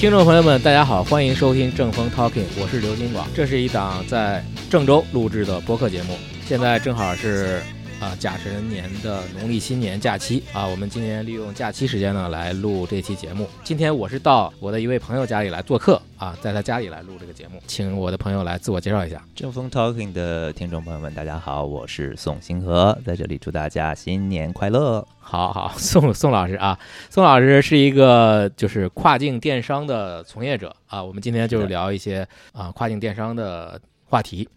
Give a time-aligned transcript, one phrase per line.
[0.00, 3.28] 听众朋友们，大家好，欢迎收听正风 Talking，我是刘金广。
[3.34, 6.16] 这是一档在郑州录制的播客节目，
[6.46, 7.60] 现在正好是
[8.00, 13.46] 啊甲辰年的农历新年假期啊，我们今年利用假期时间呢来录这期节目。
[13.62, 19.22] 今天我是到我的一位朋友家里来做客啊，在他家里来录这个节目，请我的朋友来自我介绍一下。
[19.34, 25.06] 正风 Talking 的听众朋友们，大家好，我是宋星河，在这里祝大家新年快乐。
[25.18, 26.78] 好好，宋宋老师啊，
[27.10, 34.48] 宋老师是一个就是跨境电商的从业者啊，我们今天就是聊一些啊跨境电商的话题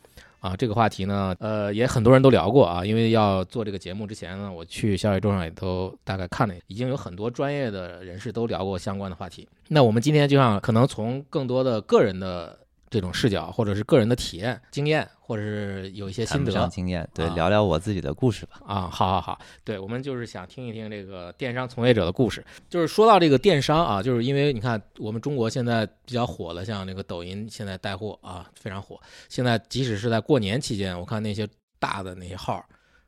[0.43, 9.47] 啊，这个话题呢，呃，也很多人都聊过啊，因为要做这个节目之前呢，我去小宇宙上也都大概看了，已经有很多专业的人士都聊过相关的话题。
[9.69, 12.59] 那我们今天就想可能从更多的个人的。
[12.93, 18.61] 这种视角，或者是个人的体验、经验，或者是有一些心得、经验，对，啊聊聊我自己的故事吧。
[18.65, 22.45] 啊，好好好，对我们就是想听一听这个电商从业者的故事。
[22.69, 29.01] 就是说到这个电商啊，就是因为你看我们中国现在比较火的，像那个抖音现在带货啊非常火。
[29.27, 31.47] 现在即使是在过年期间，我看那些
[31.79, 32.65] 大的那些号儿，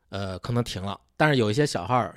[0.10, 2.16] 呃，可能停了，但是有一些小号儿，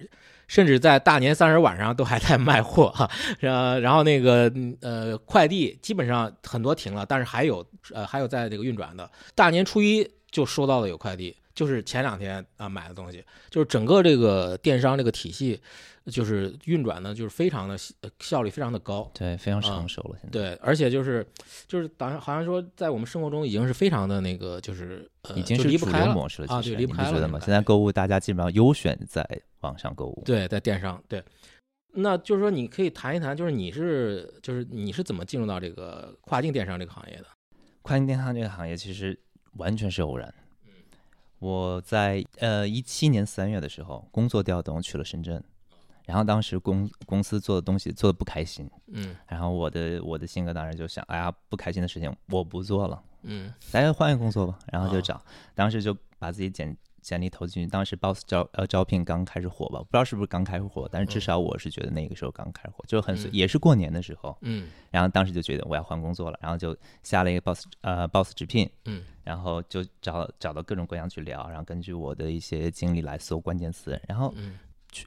[0.48, 3.08] 甚至在大年三十晚上都还在卖货哈。
[3.40, 9.08] 呃，然后那个嗯呃快递基本上很多停了，但是还有呃还有在这个运转的。
[9.36, 15.60] 大年初一就收到了有快递，就是前两天啊买的东西，就是整个这个电商这个体系，
[16.06, 19.10] 就是运转呢，就是非常的呃效率非常的高。
[19.14, 20.16] 对，非常成熟了。
[20.20, 21.26] 现在对，而且就是
[21.66, 26.48] 就是好像好像说，在我们生活中已经是非常的那个，就是呃，已经是离不主开了流模式了。
[26.54, 27.38] 啊，对，离不觉得吗？
[27.40, 29.26] 现在购物大家基本上优选在
[29.60, 30.22] 网上购物。
[30.24, 31.22] 对，在电商对。
[31.92, 37.26] 那就是说，你可以谈一谈，就是你是就是你是怎么进入到这个跨境电商这个行业的？
[37.82, 39.18] 跨境电商这个行业其实
[39.54, 40.32] 完全是偶然。
[40.66, 40.72] 嗯
[41.40, 45.42] 我在呃一七年三月的时候工作调动去了深圳，
[46.04, 55.24] 然后当时公公司做的东西做的不开心，嗯然后我的我的性格当时就想，哎呀不开心的事情我不做了，嗯咱就换一个工作吧，然后就啊找，
[55.54, 56.76] 当时就把自己简
[57.08, 57.66] 简历投进去。
[57.70, 61.20] 当时 Boss 招呃招聘刚开始火吧，不知道是不是刚开始火，但是至嗯。
[61.22, 63.30] 少我是觉得那个时候刚开始火，就很嗯。
[63.32, 64.68] 也是过年的时候，嗯。
[64.90, 69.02] 然后当时就觉得我要换工作了，然后就下了一个 Boss 呃 Boss 直聘，嗯。
[69.24, 74.58] 然后就找找到各种各样去聊，然后根据我的一些经历来搜关键词，然后嗯。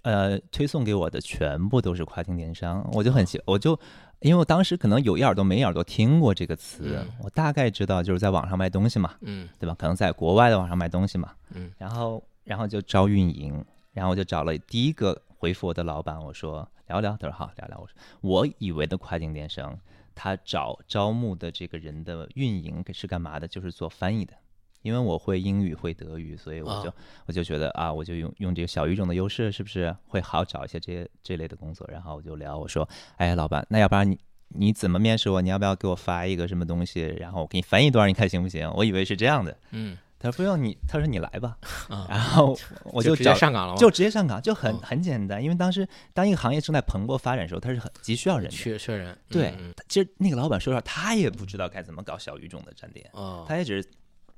[0.03, 3.78] 呃推送给我的全部都是跨境电商，我就很喜，我就
[4.22, 9.76] 因为我当时可能有一耳朵没一耳朵听过这个词，嗯我大概知道就是在网上卖东西嘛，嗯对吧？
[9.78, 19.78] 可能在国外的网上卖东西嘛，嗯然后然后就招运营，然后我就找了第一个回复我的老板，我说聊聊，他说好聊聊，我说我以为的跨境电商，
[20.14, 23.48] 他找招募的这个人的运营是干嘛的？
[23.48, 24.34] 就是做翻译的。
[24.81, 26.94] 因为我会英语会德语，所以我就、啊
[27.25, 31.88] 我就觉得啊，我就用用这个小语种的优势，是不是会好找一些这些这类的工作？
[31.92, 32.88] 然后我就聊，我说，
[33.18, 34.18] 哎，老板，那要不然你
[34.50, 35.41] 你怎么面试我？
[35.41, 38.70] 你要不要给我发一个什么东西，然后我给你翻译一段，你看行不行？
[38.75, 41.58] 我以为是这样的，嗯他说不用你，他说你来吧，
[41.90, 42.56] 啊，然后
[42.86, 43.80] 我就直接上岗了吗？
[43.80, 48.52] 就直接上岗，就很嗯很简单，因为当时当一个行业正在蓬勃发展的时候，它是很急需要人的。
[48.52, 53.90] 缺缺人，对嗯，其实那个老板说实话，他也不知道该怎么搞小语种的站点，哦，他也只是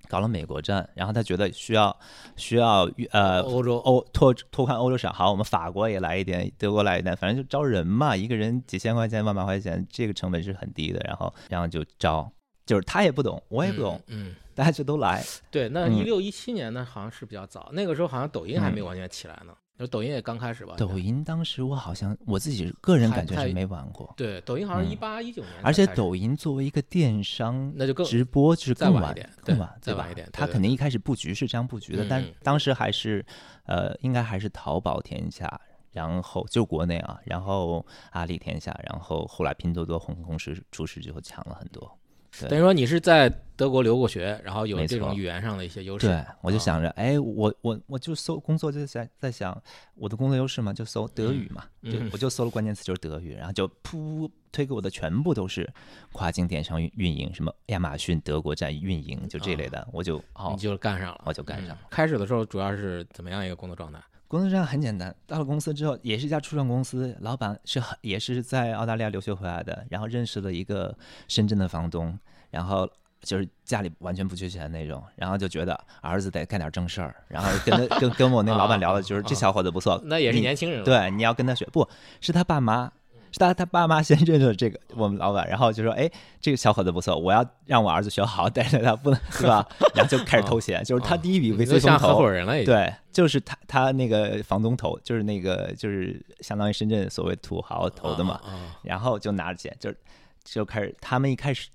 [0.08, 1.96] 搞了美国站，然后他觉得需要
[2.36, 3.78] 需要呃欧洲。
[3.78, 12.32] 欧拓拓宽欧洲市场，好，我们法国也来一点，德国来一点，反正就招人嘛，一个人几千块钱、万把块钱，这个成本是很低的，然后然后就招，
[12.66, 14.36] 就是他也不懂，我也不懂，嗯，嗯。
[14.56, 15.96] 大家就都来，对，那嗯。
[15.98, 19.54] 一六一七年呢，好像是比较早，那个时候好像抖音还没完全起来呢，
[19.84, 20.76] 就抖音也刚开始吧。
[20.78, 33.26] 抖音当时我好像我自己个人感觉是没玩过，对，抖音好像嗯一八一九年而且抖音作为一个电商，那就更直播就是更晚点对更晚，对吧再晚一点他对对肯定一开始布局是这样布局的，但当时还是
[33.66, 35.62] 呃，应该还是淘宝天下。
[35.94, 42.00] 然后就国内啊，然后阿里天下，然后后来拼多多、红红石出世之后强了很多。
[42.40, 46.08] 对等于说你是在德国留过学，然后有这种语言上的一些优势。
[46.08, 49.62] 对，我就啊想着，哎，我我我就搜工作，就在在想
[49.96, 55.72] 我的工作优势嘛，就搜德语嘛，嗯就我就搜了关键词就是德语，然后就噗推给我的全部都是
[56.12, 64.00] 跨境电商运运营，什么亚马逊德国站运营，就这类的，我就哦你，就干上了，我就干上了嗯开始的时候主要是怎么样一个工作状态？
[64.34, 70.98] 工作上很简单，到了公司之后也是一家初创公司，老板是很也是在澳大利亚留学回来的，然后认识了一个
[71.28, 72.18] 深圳的房东，
[72.50, 72.90] 然后
[73.22, 81.88] 就是家里完全不缺钱那种，然后就觉得儿子得干点正事儿，然后跟他跟跟我那老板聊的 就是这小伙子不错，那也是年轻人，对，你要跟他学，不
[82.20, 82.92] 是他爸妈，
[83.34, 86.10] 是他他爸妈先认识了这个我们老板，然后就说，哎，
[86.40, 89.68] 这个小伙子不错，我要让我儿子学好，带着他不能是吧？
[89.96, 92.74] 然后就开始偷钱，就是他第一笔你 VC 风就像合伙，人了已经。
[92.74, 98.40] 对，就是他他那个房东投，就是那个就是相当于深圳所谓土豪投的嘛，
[98.84, 99.98] 然后就拿着钱，就是
[100.44, 101.70] 就开始，他们一开始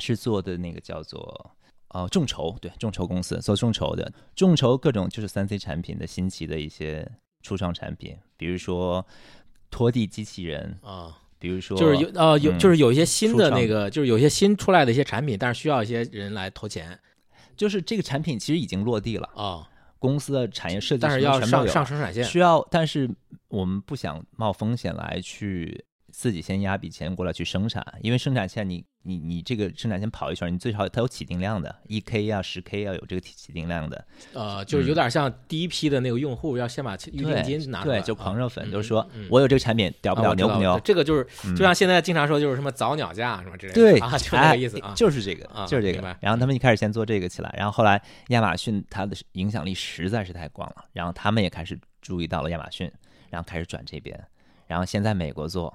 [0.00, 1.50] 是做的那个叫做
[1.90, 7.08] 呃众筹，对众筹公司做众筹的，众筹各种就是三 C 产品的新奇的一些
[7.42, 9.06] 初创产品，比如说
[9.74, 16.96] 拖地机器人，啊，比如说就是有呃有嗯就是有一些新的那个，就是有一些新出来的一些产品，但是需要一些人来投钱。
[17.56, 19.68] 就是这个产品其实已经落地了，啊，
[19.98, 22.22] 公司的产业设计但是要上全都有上生产线。
[22.22, 23.10] 需要，但是
[23.48, 25.84] 我们不想冒风险来去
[26.16, 40.78] 自己先压笔钱过来去生产，因为生产线你你你这个生产线跑一圈，你最少它有起订量的，一 K 呀、十 K 要有这个起订量的，呃，就是有点像第一批的那个用户要先把预定金拿出来，对，就啊狂热粉，嗯就是说我有这个产品，屌不屌，牛不牛？
[40.84, 46.16] 这个就是嗯就像现在经常说就是什么早鸟价什么之类的，对啊，就那哎个意思啊，就是这个啊，就是这个。
[46.20, 52.88] 然后他们一开始先做这个起来，然后后来亚马逊它的影响力实在是太广了，然后他们也开始注意到了亚马逊，
[53.30, 54.16] 然后开始转这边，
[54.68, 55.74] 然后先在美国做，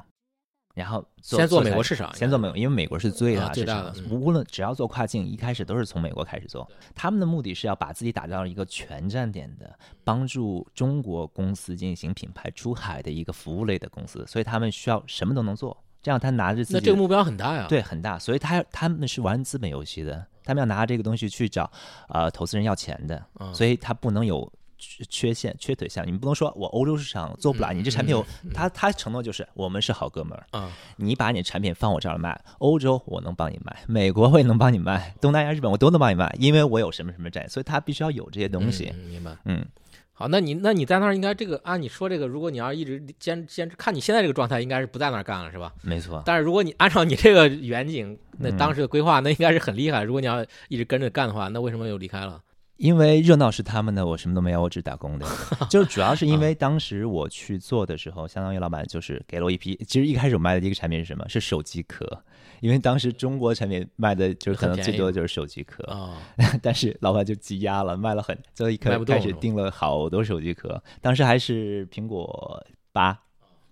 [0.80, 6.68] 然后先做美国市场，先做美国，因为美国是最啊大市场最大的嗯，无论只要做跨境，一开始都是从美国开始做。
[6.96, 15.78] 他们的目的是要把自己打造一个全站点的，帮助中国公司进行品牌出海的一个服务类的公司，所以他们需要什么都能做。
[16.02, 21.70] 这样他拿着自己那这个目标很大呀，对很大，所以他他们是玩资本游戏的，他们要拿这个东西去找
[22.08, 24.50] 呃投资人要钱的，嗯所以他不能有
[24.80, 26.08] 缺缺陷、缺腿项。
[26.08, 38.92] 你们不能说我欧洲市场做不来，你这产品有他他承诺就是我们是好哥们儿，啊，你把你产品放我这儿卖，欧洲我能帮你卖，美国我也能帮你卖，东南亚、日本我都能帮你卖，因为我有什么什么战略，所以他必须要有这些东西。
[38.94, 39.36] 嗯明白。
[39.46, 39.66] 嗯，
[40.14, 45.74] 好，那你那你在那儿应该这个按你说这个，如果你要一直坚坚持，看你现在这个状态，应该是不在那儿干了是吧？
[45.82, 50.04] 没错，但是如果你按照你这个远景，那嗯当时的规划，那应该是很厉害。
[50.04, 52.42] 如果你要一直跟着干的话，那为什么又离开了？
[52.80, 55.28] 因为热闹是他们的，我什么都没有，我只打工的。
[55.70, 59.76] 就是主要是因为当时我去做的时候，相当于老板就是给了我一批。
[59.86, 61.28] 其实一开始我卖的第一个产品是什么？
[61.28, 62.24] 是手机壳，
[62.62, 66.18] 因为当时中国产品卖的就是可能最多的就是手机壳，啊，
[66.64, 70.82] 但是老板就积压了，卖了很，就一开卖不动开始订了好多手机壳。
[71.02, 73.20] 当时还是苹果八，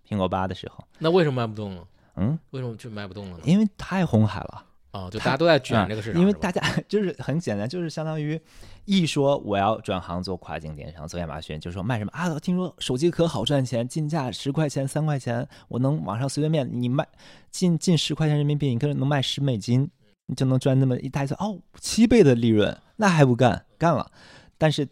[0.06, 1.88] 苹果八的时候，那为什么卖不动了？
[2.18, 3.44] 嗯，为什么就卖不动了呢？
[3.46, 4.66] 因为太红海了。
[4.98, 8.40] 哦，就大家都在卷这个市场，是吧因为大家 就是很简单，就是相当于
[8.86, 12.40] 一说我要转行做跨境电商，做亚马逊，就说卖什么啊？
[12.40, 17.08] 听说手机壳好赚钱，进价十块钱、三块钱，我能网上随便面，你卖
[17.52, 19.90] 进进十块钱人民币，你可能能卖十美金，
[20.26, 23.66] 你就能赚那么一大堆哦，七倍的利润，那还不干？
[23.78, 24.12] 干了，
[24.58, 24.88] 但是。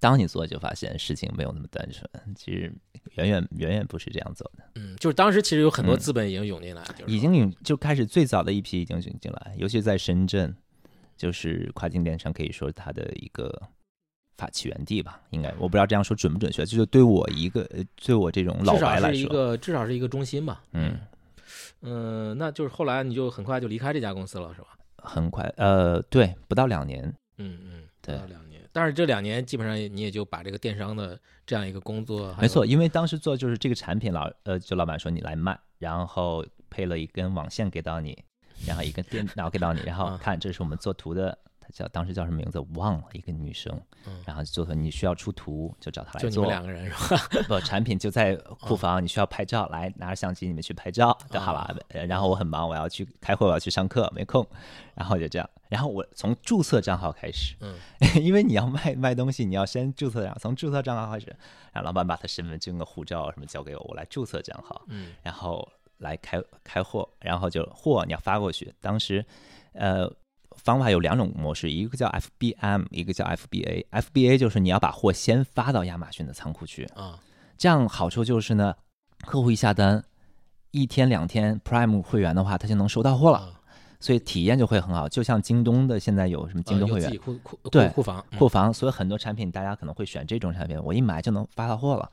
[0.00, 2.72] 当你做，就发现事情没有那么单纯，其实
[3.16, 4.64] 远远远远不是这样走的。
[4.74, 10.54] 嗯，就是当时其实有很多嗯资本已经涌进来，就是已经涌就开始最早的一批已经涌进来，尤其在深圳，
[11.16, 13.60] 就是跨境电商可以说它的一个
[14.36, 20.62] 发起源地吧，应该我不知道这样说准不准确，就是对我一个呃对我这种老至少白来说，是一个至少是一个中心吧。
[20.72, 20.98] 嗯，
[21.80, 24.68] 嗯，那就是后来你就很快就离开这家公司了，是吧？
[24.98, 27.02] 很快，呃，对，不到两年，
[27.38, 28.45] 嗯嗯，不对到两年，
[28.76, 38.22] 但是这两年基本上你也就把这个电商的这样一个工作，没错，，因为当时做就是这个产品老呃，就老板说你来卖，然后配了一根网线给到你，
[38.66, 41.38] 然后一个电 脑给到你，然后啊看这是我们做图的。
[41.58, 43.72] 他叫当时叫什么名字忘了，一个女生，
[44.06, 47.28] 嗯然后做图你需要出图就找她来做，就你们两个人是吧？
[47.48, 51.76] 不，产品就在库房，你需要拍照，来拿着相机，你们去拍照就好了。
[51.88, 54.46] 呃然后我很忙，我要去开会，我要去上课，没空，
[54.94, 55.50] 然后就这样。
[55.68, 57.74] 然后我从注册账号开始，嗯，
[58.22, 61.34] 因为你要卖卖东西，你要先注册账号，从注册账号开始，
[61.72, 65.68] 让老板把他身份证、和护照什么交给我，我来注册账号，嗯然后
[65.98, 68.74] 来开开货，然后就货你要发过去。
[68.80, 69.24] 当时，
[69.72, 70.12] 呃。
[70.64, 73.84] 方法有两种模式，一个叫 FBM，一个叫 FBA。
[73.90, 77.20] FBA 就是你要把货先发到亚马逊的仓库去，啊，
[77.58, 78.74] 这样好处就是呢，
[79.26, 80.02] 客户一下单，
[80.70, 83.55] 一天两天 Prime 会员的话，他就能收到货了，啊
[84.00, 85.08] 所以体验就会很好。
[85.08, 87.18] 就像京东的现在有什么京东会员
[87.70, 92.10] 对库房，嗯库房，所以很多产品大家可能会选这种产品，我一买就能发到货了。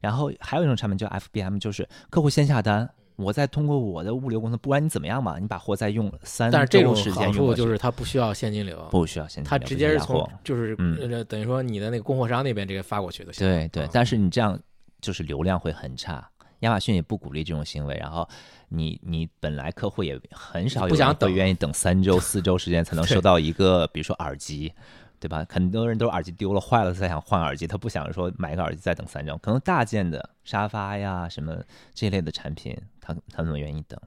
[0.00, 13.46] 然后还有一种产品叫 FBM，就是客户先下单，我再通过我的物流公司，不管你怎么样吧，你把货再用三但是这种时好处间用就是它不需要现金流，不需要现金它直接是从就是嗯呃等于说你的那个供货商那边直接发过去就行。
[13.46, 14.58] 对对啊，但是你这样
[15.00, 16.28] 就是流量会很差。
[16.60, 18.26] 亚马逊也不鼓励这种行为，然后
[18.76, 24.72] 你你本来客户也很少有人会不想等愿意等三周四周时间才能 收到一个，比如说耳机，
[25.20, 25.46] 对吧？
[25.48, 29.36] 很多人都是耳机丢了坏了才想换耳机，他不想说买个耳机再等三周。
[29.38, 31.62] 可能大件的沙发呀什么
[31.94, 33.98] 这类的产品，他他们愿意等，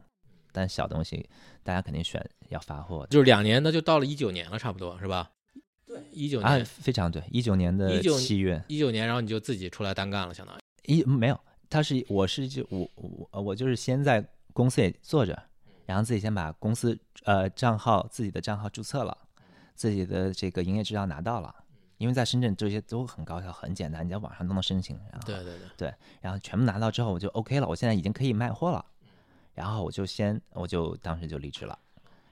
[0.51, 1.27] 但小东西
[1.63, 5.29] 大家肯定选要发货的就是两年，那就到了一九年了，差不多是吧？
[5.87, 7.23] 对，一九啊，年，非常对。
[7.31, 10.59] 一九年的19七月，一九年，然后你就自己出来单干了，相当于。
[10.83, 14.23] 一没有，他是我是就我我我就是先在
[14.57, 15.39] 公司也做着，
[15.85, 19.15] 然后自己先把公司呃账号自己的账号注册了，
[19.75, 21.53] 自己的这个营业执照拿到了，
[21.99, 24.97] 因为在深圳这些都很高效，很简单，你在网上都能申请。
[25.11, 28.83] 然后对对对，然后全部拿到之后，我就 OK 了，我现在已经可以卖货了。
[29.53, 31.77] 然后我就先，我就当时就离职了，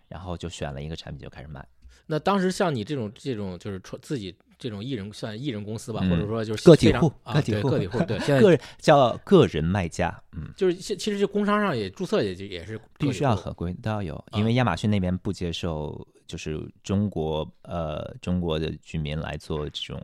[0.08, 1.63] 然后就选了一个产品就开始卖。
[2.08, 20.02] 那当时像你这种这种就是创自己这种艺人算艺人公司吧，嗯或者说就是个体户啊个体户对个体户， 对，现在个人叫个人卖家，嗯，就是现其实就工商上也注册也就也是必须要合规都要有，啊因为亚马逊那边不接受就是中国呃中国的居民来做这种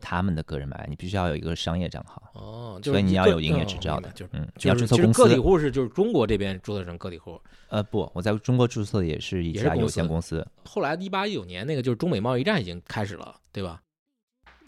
[0.00, 5.38] 他们的个人买卖，你必须要有一个商业账号，哦，就是所以你要有营业嗯执照的就是，嗯，就要注册公司个体。
[5.38, 13.80] 户是就是中国这边注册成个体户，呃，不，我在中国注册的也是一家有限公司，后来一八一九年那个就是中美贸易战已经开始了，对吧？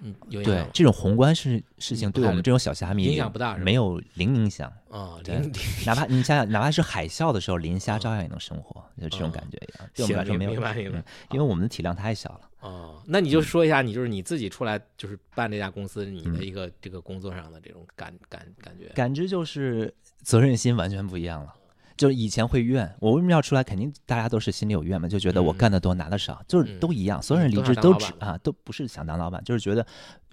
[0.01, 4.71] 嗯，对这种宏观事事情对我们这种小虾米影响不大没有零影响。
[4.91, 5.53] 啊，对零
[5.87, 9.89] 哪怕你想想，哪怕是海啸的时候，磷虾照样也能生活，就这种感觉一样。
[9.95, 12.41] 对我们来说没有明白明白嗯因为我们的体量太小了。
[12.61, 18.89] 哦，那你就说一下，你就是你自己出来就是办这家公司，你的嗯一个这个工作上的这种感感感觉。
[18.95, 21.55] 感知就是责任心完全不一样了。
[21.97, 23.63] 就是以前会怨，我为什么要出来？
[23.63, 29.87] 肯定大家都是心里有怨嘛，就觉得我嗯干得多拿的少，就是嗯都一样，所有人离职都只啊，都不是想当老板，就是觉得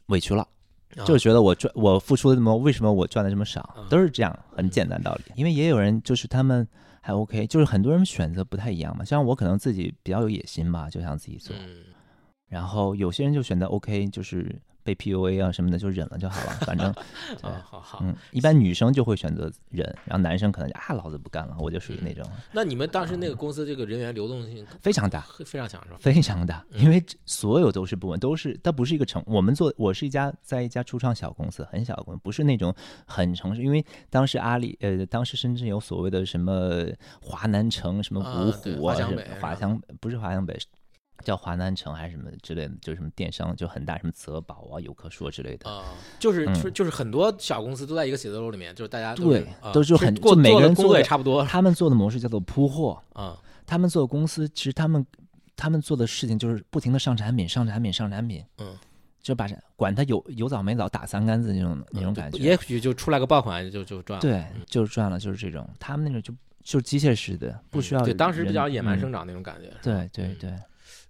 [0.08, 0.42] 委屈了，
[0.98, 3.88] 啊就是觉得我赚我付出的这么，为什么我赚的这么少啊？
[3.90, 5.24] 都是这样，很简单道理。
[5.36, 6.68] 因为也有人就是他们
[7.02, 9.06] 还 OK，就是很多人选择不太一样嘛。
[9.06, 11.56] 像我可能自己比较有野心吧，就想自己做。
[11.60, 11.84] 嗯，
[12.48, 16.92] 然后有些人就选择 OK，就是被 PUA 啊什么的就忍了就好了，反正
[17.42, 18.00] 对啊，好好。
[18.04, 25.26] 嗯，一般女生就会选择忍，然后男生可能就啊老子不干了，我就属于那种那你们当时那个公司这个人员流动性非常大。
[25.46, 25.98] 非常强是吧？
[26.00, 29.22] 非常大，嗯因为这所有都是部门，都是它不是一个城。
[29.26, 32.74] 我们做，我是一家在一家初创小公司，很小的公司，不是那种
[33.06, 33.62] 很城市。
[33.62, 36.86] 因为当时阿里，呃，当时深圳有所谓的什么
[37.22, 40.58] 华南城、什么啊芜湖啊、华强北华强不是华强北，
[41.22, 45.70] 叫华南城还是什么之类的，就是什么电商就很大，什么泽宝啊、有客说之类的。
[45.70, 45.84] 啊，
[46.20, 55.06] 就是嗯就是就是很多小公司都在一个写字楼里面，就是大家都对啊都是很就每个人工作也差不多他们做的模式叫做铺货，啊他们做的公司其实他们
[55.56, 58.76] 他们做的事情就是不停的上产品、上产品、上产品，嗯，
[59.22, 62.38] 就把管他有有早没早打三竿子那种那种感觉。
[62.40, 64.22] 也许就出来个爆款就就赚了。
[64.22, 69.72] 对嗯，就是赚了，就是这种，他们那种就就是机械式的，不需要嗯对，当时比较野蛮嗯生长那种感觉。
[69.82, 70.54] 对对嗯对，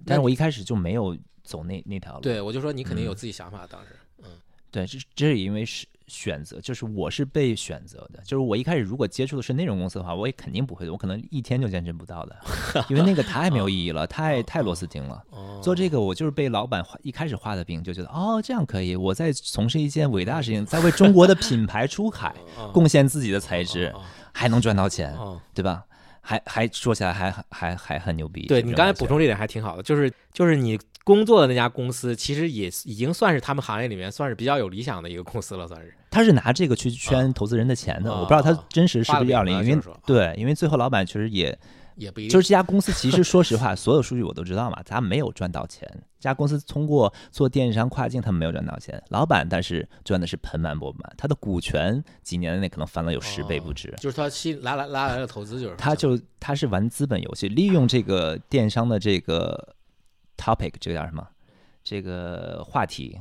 [0.05, 2.21] 但是我一开始就没有走那那条路。
[2.21, 3.89] 对，我就说你肯定有嗯自己想法，当时，
[4.23, 4.29] 嗯
[4.71, 12.37] 对，这这是因为是选择，就是我是被选择的，就是我一开始如果接触的是那种公司的话，我也肯定不会，我可能一天就坚持不到的，
[12.89, 15.21] 因为那个太没有意义了， 太太螺丝钉了。
[15.31, 24.01] 哦，做这个我就是被老板画一开始画的饼，就觉得哦这样可以，我在从事一件伟大的事情，在为中国的品牌出海 哦贡献自己的材质，哦
[24.33, 25.83] 还能赚到钱，哦，对吧？
[26.21, 28.47] 还还说起来还还还很牛逼。
[28.47, 35.93] 对你刚才补充这点还挺好的，就是就是你工作的那家公司，其实也已经算是他们行业里面算是比较有理想的一个公司了，算是。
[36.11, 41.57] 他是拿这个去圈投资人的钱的，啊我不知道他真实是不是幺零，因为对，因为最后老板确实也
[42.01, 42.29] 也不一定。
[42.29, 45.87] 就是这家公司，其实说实话， 所有数据我都知道嘛，他没有赚到钱。
[46.19, 49.01] 这家公司通过做电商跨境，他们没有赚到钱。
[49.09, 53.93] 老板但是赚的是盆满钵满，他的股权几年内可能翻了有十倍不止。
[53.97, 59.75] 就是他吸拉来拉来的投资，就是他就他是玩资本游戏，利用这个电商的这个
[60.37, 61.27] topic，这个叫什么？
[61.83, 63.19] 这个话题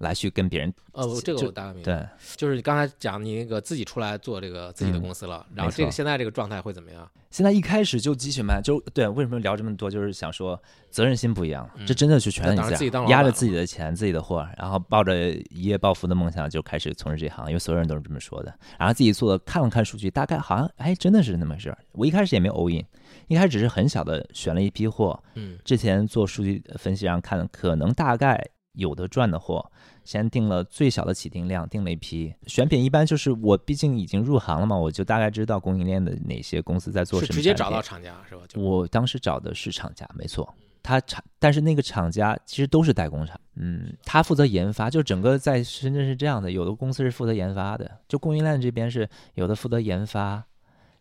[0.00, 1.84] 来去跟别人呃，这个我大概明白。
[1.84, 2.08] 对。
[2.36, 7.08] 就是你刚才讲你那个自己出来做这个自己的嗯公司了，然后这个现在这个状态会怎么样？
[7.30, 9.88] 现在一开始就鸡血卖，就对，为什么聊这么多？
[9.88, 12.56] 就是想说责任心不一样，嗯这真的是全
[13.08, 18.52] 压着自己的钱、自己的货，然后抱着一夜暴富的梦想就开始从事这行，因为所有人都是这么说的。
[18.76, 21.78] 然后自己做的，看了看数据，大概好像哎真的是那么回事儿。
[21.92, 22.84] 我一开始也没有 all in，
[23.28, 28.44] 一开始只是很小的选了一批货，嗯之前做数据分析，然后看可能大概
[28.80, 29.70] 有的赚的货，
[30.04, 32.82] 先定了最小的起订量，定了一批选品。
[32.82, 38.42] 一般就是我毕竟已经入行了嘛，我就大概知道供应链的哪些公司在做什么直接找到厂家是吧？
[38.48, 50.42] 就我当时找的是厂家，没错，他厂，但是那个厂家其实都是代工厂，嗯，他负责研发，就整个在深圳是这样的，有的公司是负责研发的，就供应链这边是有的负责研发，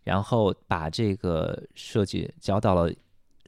[0.04, 2.92] 然后把这个设计交到了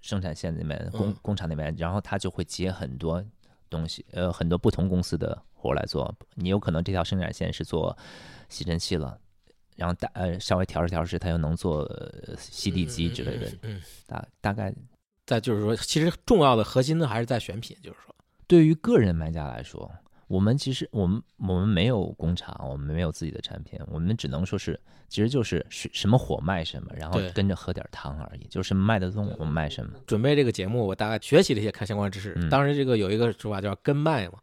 [0.01, 3.23] 生产线那边、工嗯工厂那边，然后他就会接很多
[3.71, 7.97] 东西，呃，很多不同公司的活来做，你有可能这条生产线是做
[8.49, 9.17] 吸尘器了。
[9.77, 14.71] 然后大呃稍微调试调试，它又能做呃吸地机之类的，嗯，嗯嗯大大概
[15.25, 18.13] 再就是说，其实重要的核心的还是在选品，就是说，
[18.45, 19.89] 对于个人买家来说，
[20.31, 29.91] 我们其实我们我们没有工厂，我们没有自己的产品，我们只能说是，其实就是是什么火卖什么，然后跟着喝点汤而已，就是卖得动我们卖什么。
[30.07, 32.33] 准备这个节目，我大概学习了一些看相关知识。
[32.37, 34.35] 嗯当时这个有一个说法叫跟卖嘛，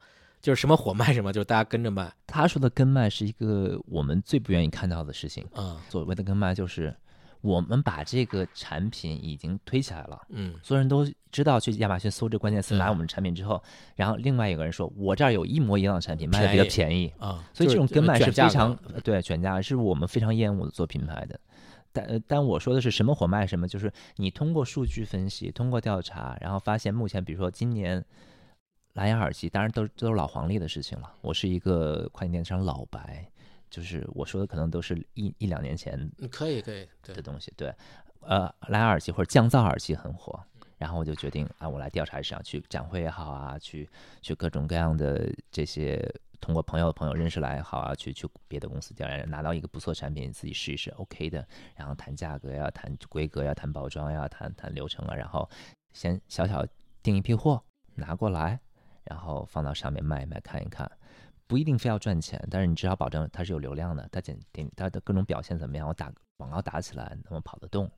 [0.42, 5.42] 就是什么火卖什么，就是大家跟着卖他说的跟卖是一个我们最不愿意看到的事情。
[5.54, 6.94] 啊，所谓的跟卖就是
[7.40, 10.20] 我们把这个产品已经推起来了。
[10.30, 13.62] 嗯所有人都知道去亚马逊搜这关键词对拿我们产品之后，
[13.94, 21.38] 然后另外一个人说，我这儿有一模一样的产品，卖的比较便宜，啊，所以这种跟卖是非常对卷价，是我们非常厌恶的做品牌的。
[21.92, 28.04] 但呃但我说的是什么火卖什么，就是你通过数据分析，通过调查，然后发现目前比如说今年
[28.94, 31.12] 蓝牙耳机，当然都都是老黄历的事情了。
[31.20, 33.30] 我是一个跨境电商老白，
[33.70, 37.52] 就是我说的可能都是一一两年前嗯可以可以，对的，东西。
[37.56, 37.74] 对，
[38.20, 40.38] 呃，蓝牙耳机或者降噪耳机很火，
[40.76, 43.88] 然后我就决定啊，我来调查市场，去展会也好啊，去
[44.22, 46.00] 去各种各样的这些
[46.40, 55.48] 通过朋友的朋友认识来也好啊，去去别的公司调研，拿到一个不错产品，自己试一试 OK 的，然后谈价格呀，谈规格呀，谈包装呀，谈谈流程啊，然后
[55.92, 56.64] 先小小
[57.02, 57.62] 订一批货
[57.94, 58.60] 拿过来，
[59.04, 60.90] 然后放到上面卖一卖，看一看。
[61.48, 67.90] 不一定非要赚钱，但是你至少保证它是有流量的，它点点它的各种表现怎么样，我打广告打起来能不能跑得动，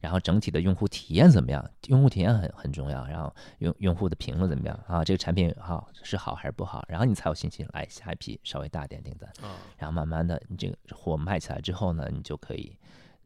[0.00, 1.64] 然后整体的用户体验怎么样？
[1.86, 5.04] 用户体验很很重要，然后用用户的评论怎么样啊？
[5.04, 6.84] 这个产品好是好还是不好？
[6.88, 12.76] 然后你才有信心来下一批稍微大点订单，啊，然后慢慢的你这个货卖起来之后呢，你就可以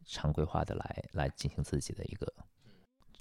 [0.05, 2.31] 常规化的来来进行自己的一个，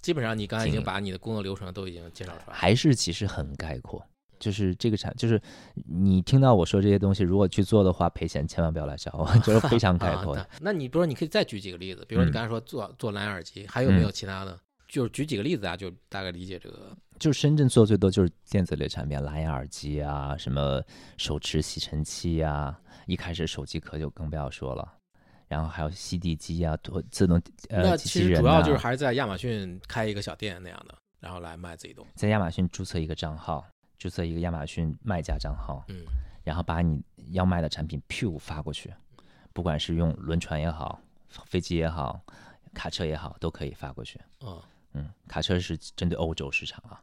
[0.02, 2.54] 基本上你刚才已经把你的工作流程都已经介绍出来了。
[2.54, 4.06] 还是其实很概括。
[4.44, 5.42] 就是这个产，就是
[5.88, 10.46] 你听到我说这些东西，如果去做的话，赔钱千万不要来找我， 就是非常概啊括的。
[10.60, 14.60] 那那你比如说，你可以再举几个例子，比如说你嗯刚才说做做蓝牙耳机，还有没有其他的？
[14.90, 16.96] 就是举几个例子啊，就大概理解这个。
[17.20, 20.84] 就是深圳做最多就是电子类产品，蓝牙耳机啊，什么
[21.18, 24.94] 手持吸尘器啊，一开始手机壳就更不要说了，
[25.48, 32.12] 然后还有吸地机啊，多自动那呃机其器人、主要就是还是在亚马逊开一个小店那样的，然后来卖自己东西。
[32.16, 33.66] 在亚马逊注册一个账号，
[34.04, 36.04] 注册一个亚马逊卖家账号，嗯
[36.44, 38.94] 然后把你要卖的产品 Q 发过去，
[39.54, 41.00] 不管是用轮船也好，
[41.46, 42.20] 飞机也好，
[42.74, 44.20] 卡车也好，都可以发过去。
[44.40, 44.62] 哦
[44.92, 47.02] 嗯，卡车是针对欧洲市场啊，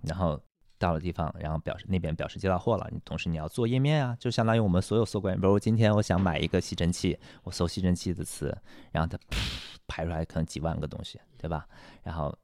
[0.00, 0.40] 然后
[0.78, 8.56] 到了地方，然后表示那边表示接到货了，你同时你要做页面啊，就相当于我们所有搜关，比如今天我想买一个吸尘器，我搜吸尘器的词，
[8.92, 9.18] 然后它
[9.86, 11.68] 排出来可能几万个东西，对吧？
[12.02, 12.34] 然后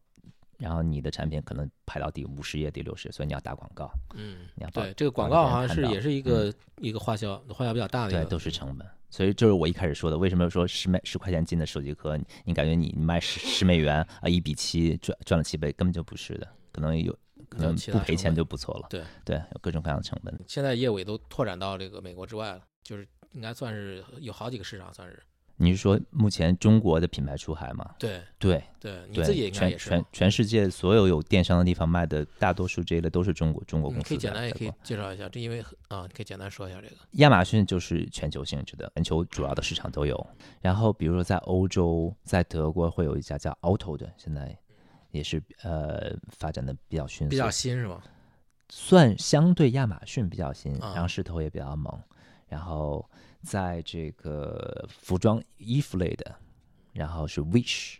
[0.59, 8.87] 然后你的产品可能排到第五十页、第六十，所以你要打广告，嗯你要，把对，这个广告好像是也是一个一个花销花销比较大的一对，都是成本。
[9.09, 17.17] 所以就是我一开始说的，为什么说十美十块钱进的手机壳，你你感觉你你卖十十美元啊，一比七赚赚了七倍，根本就不是的，可能有
[17.49, 18.87] 可能不赔钱就不错了。
[18.91, 20.39] 对对，有各种各样的成本。
[20.49, 25.23] 现在业务也都拓展到这个美国之外了，就是应该算是有好几个市场，算是
[25.59, 27.95] 你是说目前中国的品牌出海吗？
[27.99, 30.05] 对对对，你，自己应该全也是全。
[30.13, 36.97] 全世界所有有电商的地方卖的大多数这一类都是中国中国公司你可以简单也可以介绍一下，这因为啊，你可以简单说一下这个。
[37.13, 40.27] 亚马逊就是全球性质的，全球主要的市场都有。
[40.61, 44.55] 然后比如说在欧洲，在德国会有一家叫 Auto 的，现在
[45.11, 48.03] 也是呃发展的比较迅速，比较新是吗？
[48.69, 51.99] 算相对亚马逊比较新，啊然后势头也比较猛。
[52.49, 53.05] 然后
[53.43, 56.35] 在这个服装衣服类的，
[56.93, 57.97] 然后是 Wish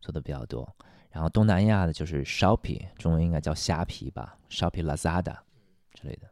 [0.00, 0.68] 做的比较多。
[1.10, 5.36] 然后东南亚的就是 Shopee，中文应该叫虾皮吧，Shopee、Lazada
[5.92, 6.28] 之类的。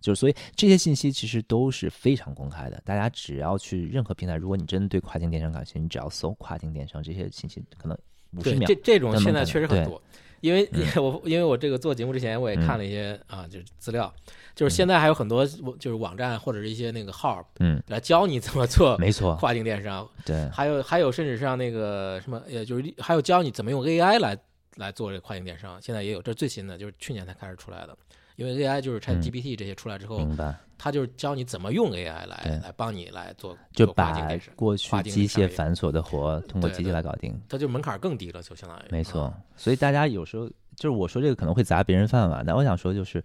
[0.00, 7.96] 就是所以这些信息其实都是非常公开的，大家只要去任何平台，如果你真的对跨境电商感兴趣，你只要搜跨境电商，这些信息可能
[8.32, 10.02] 五十对，秒这这种现在确实很多，
[10.40, 10.82] 因为嗯。
[11.02, 14.12] 我因为我这个做节目之前我也看了一些啊，就是资料，
[14.54, 14.76] 就是嗯。
[14.76, 24.36] 现在还有很多就是网站或者是一些那个号嗯，来教你怎么做没错，跨境电商，对，还有还有甚至上那个什么，呃，就是还有教你怎么用 AI 来
[24.76, 27.96] 来做这个跨境电商，现在也有，这是最新的，就是去年才开始出来的。
[28.36, 30.54] 因为 AI 就是 Chat 嗯 GPT 这些出来之后，明白。
[30.82, 34.16] 它就是教你怎么用 AI 来来帮你来做就把，
[34.56, 39.38] 过去机械繁琐的活通过机器来搞定，它就门槛更低了，就相当于没错啊。
[39.56, 43.22] 所以大家有时候就是我说这个可能会砸别人饭碗，但我想说就是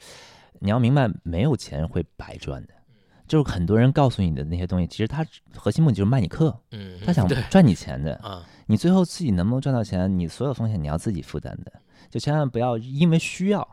[0.59, 2.73] 你要明白，没有钱会白赚的。
[3.27, 8.15] 就是很多人告诉你的那些东西，其实他核心目的就是卖你课，嗯，他想赚你钱的。
[8.17, 11.71] 啊，你最后自己能不能赚到钱，你所有风险你要自己负担的，
[12.11, 13.67] 就千万不要因为需要，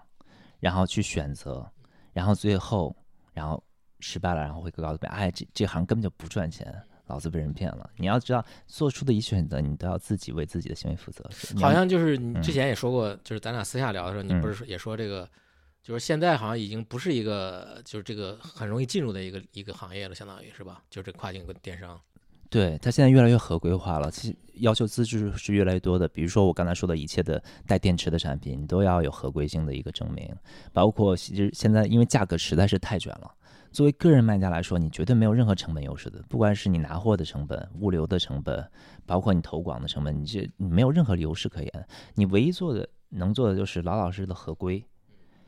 [0.58, 1.70] 然后去选择，
[2.14, 2.96] 然后最后
[3.34, 3.62] 然后
[4.02, 6.74] 失败了，然后会告诉别人，哎，这这行根本就不赚钱，
[7.06, 7.88] 老子被人骗了。
[7.96, 11.24] 你要知道，做出的一切选择，你都要自己为自己的行为负责。
[11.58, 15.28] 好像就是你嗯之前也说过，就是咱俩私下聊的时候，你嗯不是也说这个
[15.82, 20.82] 就是现在好像已经不是一个就是这个很容易进入的一个一个行业了，相当于是吧？
[20.90, 22.00] 就是这跨境电商。
[22.48, 26.06] 对，它现在越来越合规化了，其实要求资质是越来越多的。
[26.06, 30.30] 比如说我刚才说的一切的带电池的产品，你都要有合规性的一个证明。
[30.70, 33.34] 包括其实现在因为价格实在是太卷了，
[33.72, 36.22] 作为个人卖家来说，你绝对没有任何成本优势的。
[36.28, 38.64] 不管是你拿货的成本、物流的成本，
[39.06, 41.88] 包括你投广的成本，你这你没有任何优势可言。
[42.14, 44.84] 你唯一做的能做的就是老老实实的合规，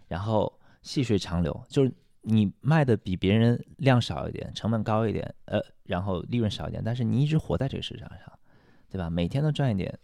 [0.08, 1.92] 然后细水长流，就是。
[2.26, 8.32] 你卖的比别人量少一点，成本高一点，呃，然后利润少一点，但是你一直活在这个市场上，
[8.88, 9.10] 对吧？
[9.10, 9.98] 每天都赚一点，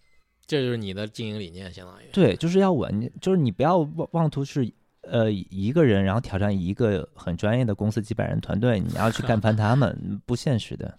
[0.45, 4.71] 这就是你的经营理念，相当于对，就是要稳，就是你不要妄妄图是
[5.03, 10.99] 呃一个人，然后挑战一个很专业的公司几百人团队，你要去干翻他们， 不现实的。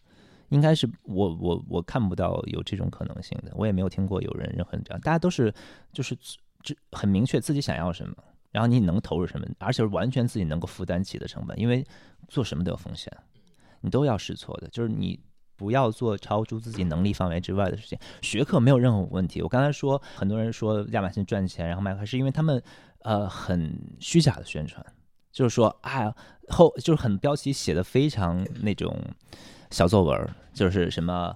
[0.50, 5.54] 应该是我我我看不到有这种可能性的，我也没有听过有人任何这样，大家都是
[5.94, 6.18] 就是
[6.62, 8.16] 这很明确自己想要什么。
[8.52, 11.88] 然后你能投入什么，而且是完全自己能够负担起的成本，因为
[12.28, 13.10] 做什么都有风险，
[13.80, 14.68] 你都要试错的。
[14.68, 15.18] 就是你
[15.56, 17.98] 不要做超出自己能力范围之外的事情。
[18.22, 19.42] 学科没有任何问题。
[19.42, 22.62] 我刚才说，很多人说亚马逊赚钱，然后卖，是因为他们
[23.04, 24.86] 呃很虚假的宣传，
[25.32, 26.14] 就是说啊
[26.50, 28.96] 后就是很标题写的非常那种
[29.70, 31.36] 小作文，就是什么。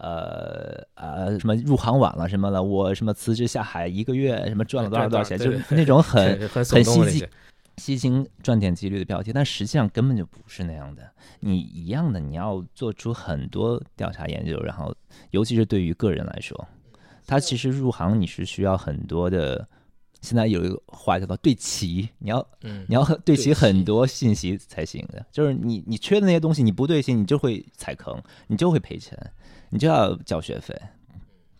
[0.00, 7.28] 呃呃，什么入行晚了什么的，我什么辞职下海一个月，什么赚了多少多少钱，就是那种很 很吸睛、
[7.78, 11.02] 吸睛赚点几率的标题，但实际上根本就不是那样的。
[11.40, 14.94] 你一样的，你要做出很多调查研究，然后
[15.32, 16.68] 尤其是对于个人来说，
[17.26, 19.66] 他其实入行你是需要很多的。
[20.20, 22.48] 现在有一个话叫做对齐，你要
[22.88, 23.54] 你要对齐。
[23.54, 29.18] 很多信息才行的，就是你你缺的那些东西你不对齐，你就会踩坑，你就会赔钱。
[29.70, 30.74] 你就要交学费，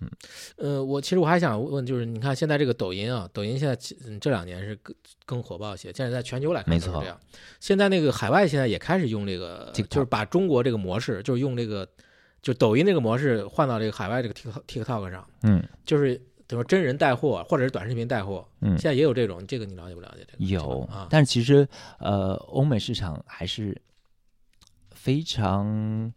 [0.01, 0.11] 嗯，
[0.57, 3.77] 呃，我其实我还想问，就是你看现在这个抖音啊，抖音现在
[4.18, 7.21] 这两年是更更火爆一些，现在在全球来看是这样。
[7.61, 11.87] 现在那个海外现在也开始用这个，就是把中国这个模式，就是用这个，
[12.40, 20.26] 就抖音这个模式换到这个海外这个 TikTok TikTok 上，嗯，就是等于说真人带货或者是短视频带货，嗯，现在也有这种，这个你了解不了解？
[20.26, 21.68] 这个有啊，但是其实
[22.00, 23.80] 呃，欧美市场还是
[24.90, 26.12] 非常。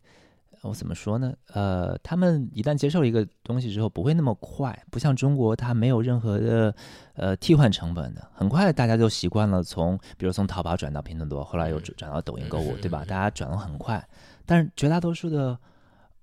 [0.63, 1.33] 我怎么说呢？
[1.53, 6.75] 呃，他们一旦接受一个东西之后，不会那么快，不像中国，它没有任何的
[7.15, 13.03] 呃替换成本的，很快大家就习惯了从，比如从淘宝转到拼多多，后来又转到抖音购物，对吧？
[13.03, 14.07] 大家转的很快，
[14.45, 15.57] 但是绝大多数的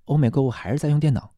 [0.04, 1.28] 欧美购物还是在用电脑，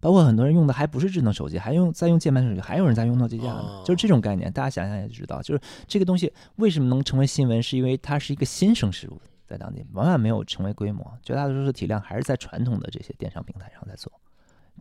[0.00, 9.20] 包括很多人用的还不是智能手机，还用在用键盘手机，还有人在用诺基亚呢，就是这种概念，大家想想也知道，就是这个东西为什么能成为新闻，是因为它是一个新生事物。
[9.46, 14.12] 在当地往往没有成为规模，绝大多数的体量还是在传统的这些电商平台上在做，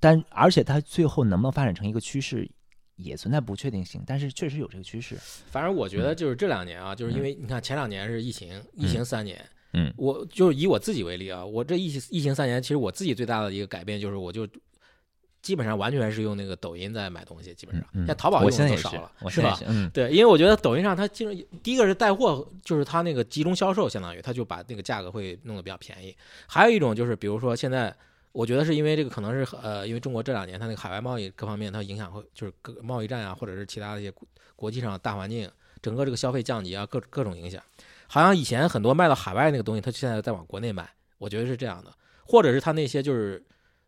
[0.01, 2.45] 但而且它最后能不能发展成一个趋势，
[2.97, 4.03] 也存在不确定性。
[4.05, 5.15] 但是确实有这个趋势。
[5.49, 14.45] 反正我觉得就是这两年啊，就是因为你看前两年是疫情，疫情三年，嗯，我就是以我自己为例啊，我这疫疫情三年，其实我自己最大的一个改变就是我就。
[15.47, 19.57] 基本上完全是用那个抖音在买东西，基本上现在淘宝用的都少了，是吧？
[19.65, 21.31] 嗯，对，因为我觉得抖音上它经
[21.63, 26.13] 第一个是带货，就是它那个集中销售，相当于它就把那个价格会弄得比较便宜。
[26.47, 27.95] 还有一种就是，比如说现在，
[28.33, 34.13] 我觉得是因为这个可能是呃，因为中国这两年它那个海外贸易各方面它影响会就是各贸易战啊，或者是其他的一些
[34.57, 35.49] 国际上大环境，
[35.81, 37.63] 整个这个消费降级啊，各各种影响，
[38.07, 40.85] 好像以前很多卖到海外那个东西，它现在在往国内卖，
[41.17, 41.93] 我觉得是这样的，
[42.25, 43.41] 或者是它那些就是。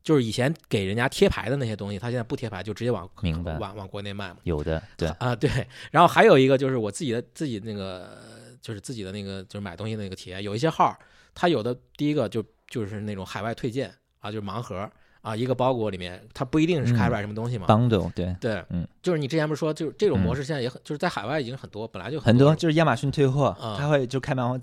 [0.03, 4.37] 就是以前给人家贴牌的那些东西，他现在不贴牌，就直接往明白往往国内卖嘛。
[4.43, 5.49] 有的，对啊，对。
[5.91, 8.17] 然后还有一个就是我自己的自己那个，
[8.61, 10.97] 就是自己的那个就是买东西的那个体验，有一些号，
[11.35, 14.89] 他有的第一个就就是那种海外推荐啊，就是盲盒
[15.21, 17.67] 啊，一个包裹里面它不一定是开出来什么东西嘛。
[17.67, 24.59] bundle 对对，嗯，就是你之前不是说，就是这种模式现在也很，就是在海外已经很多，本来就很多，就是亚马逊退货，他会就开盲盒。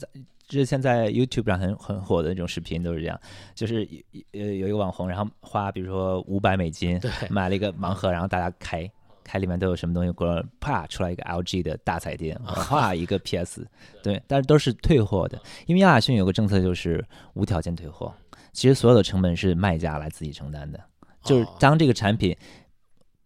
[0.48, 3.20] 就是现在 YouTube 上很很火的那种视频都是这样，
[3.52, 3.84] 就是
[4.30, 8.88] 呃有一个网红，然后花比如说五百美金买了一个盲盒，然后大家开
[9.24, 13.66] 开里面都有什么东西，过啪出来一个 LG 的大彩电，啪一个 PS，
[14.04, 18.14] 对，但是都是退货的，因为亚马逊有个政策就是无条件退货，
[18.56, 20.82] 其实所有的成本是卖家来自己承担的，
[21.22, 22.34] 就是当这个产品。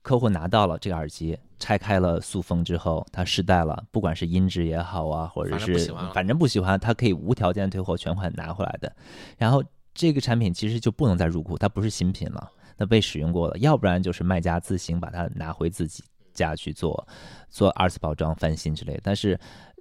[0.02, 8.90] 客户拿到了这个耳机，拆开了塑封之后，他试戴了，不管是音质也好啊，或者是反正不喜欢，他可以无条件退货，全款拿回来的。
[9.36, 9.62] 然后
[9.92, 17.06] 这个产品其实就不能再入库，它不是新品了，那被使用过了，要不然就是卖家自行把它拿回自己家去做
[17.50, 18.98] 做二次包装、翻新之类。
[19.02, 19.38] 但是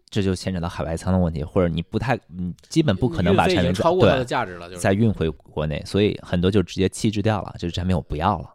[0.09, 8.53] 这就牵扯到海外仓的问题，或者你不太，你基本不可能把产品超过它的价值了，就再运回国内，所以很多就直接弃置掉了，就是产品我不要了。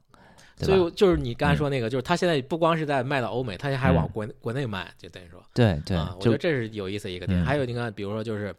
[0.56, 7.42] 所以就是你刚才嗯说那个，就是他现在不光是在卖到欧美，他还往嗯国国内卖，就等于说，对对啊，，我觉得这是有意思的一个点。
[7.42, 8.54] 嗯还有你看，比如说就是，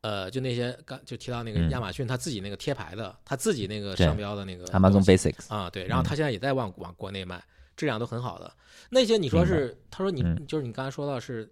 [0.00, 7.42] 呃，就那些刚就提到那个嗯亚马逊他自己那个贴牌的，他自己那个商标的那个 Amazon Basics，啊，对，然后嗯他现在也在往往国内卖，
[7.76, 8.50] 质量都很好的。
[8.88, 11.50] 那些你说是，他说你嗯就是你刚才说到是，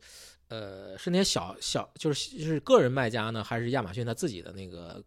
[0.48, 5.02] 呃，是那些小小就是是个人卖家呢，还是亚马逊他自己的那个？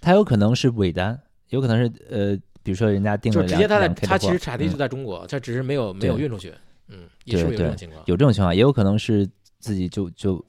[0.00, 1.18] 他有可能是尾单，
[1.48, 6.52] 有可能是呃，比如说人家定了直接他在他其实产地就嗯在中国，他只是没有没有运出去。
[6.88, 8.02] 嗯，也是有这种情况？
[8.06, 9.26] 有这种情况，也有可能是
[9.58, 10.44] 自己就就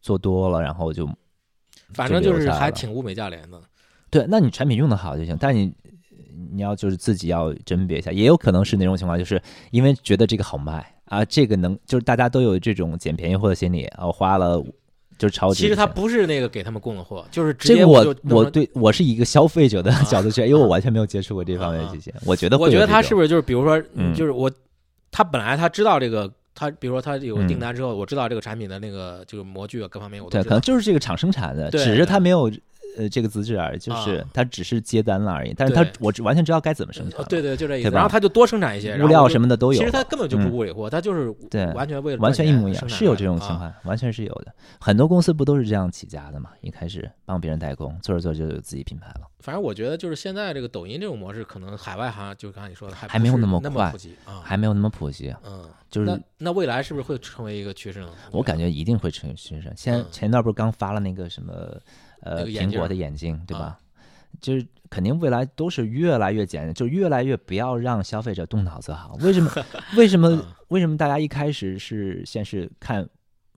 [0.00, 1.04] 做多了，然后就
[1.92, 3.60] 反正就是还挺物美价廉的。
[4.08, 5.74] 对，那你产品用的好就行，但你
[6.52, 14.62] 你要就是自己要甄别一下，也有可能是哪种情况，就是因为觉得这个好卖啊，这个能就是大家都有这种捡便宜货的心理啊，我花了
[15.18, 15.60] 就是超级。
[15.64, 24.48] 其实他不是那个给他们供的货，就是直这个接我我对我是以一个消费者的啊角度去，因为我完全没有接触过这方面这些，我觉得我觉得他是是不是就是比如说，嗯就是我
[25.10, 30.60] 他本来他知道这个，他比如说他有嗯订单之后，我知道这个产品的那个就是模具啊各方面我对，可能。
[30.60, 32.48] 就是这个厂生产的，只是他没有
[32.96, 37.90] 呃这个资质而已，就是啊他只是接单了而已，但是他我完全知道该怎么生产对对，就这意思。
[37.90, 44.52] 然后他就多生产一些物料什么，的都有，其实他根本就不物理货，他就是对完全为了完全一模一样，是有这种情况，完全是有的。
[44.80, 46.50] 很多公司不都是这样起家的嘛？
[46.60, 49.28] 一开始帮别人代工，做着做着就有自己品牌了。
[49.40, 54.42] 反正我觉得就是现在这个抖音这种模式，可能海外好像就刚才你说的还还没有那那么快普及啊。
[54.44, 58.08] 还没有那么普及，嗯，就是那那未来是不是会成为一个趋势呢？
[58.32, 59.72] 我感觉一定会成为趋势。
[59.74, 63.78] 现前一段不是刚发了那个什么那呃苹果的眼镜对吧啊？
[64.40, 69.16] 就是肯定未来都是越来越简单，就越来越不要让消费者动脑子好。
[69.20, 69.50] 为什么？
[69.96, 70.44] 为什么嗯？
[70.68, 73.08] 为什么大家一开始是先是看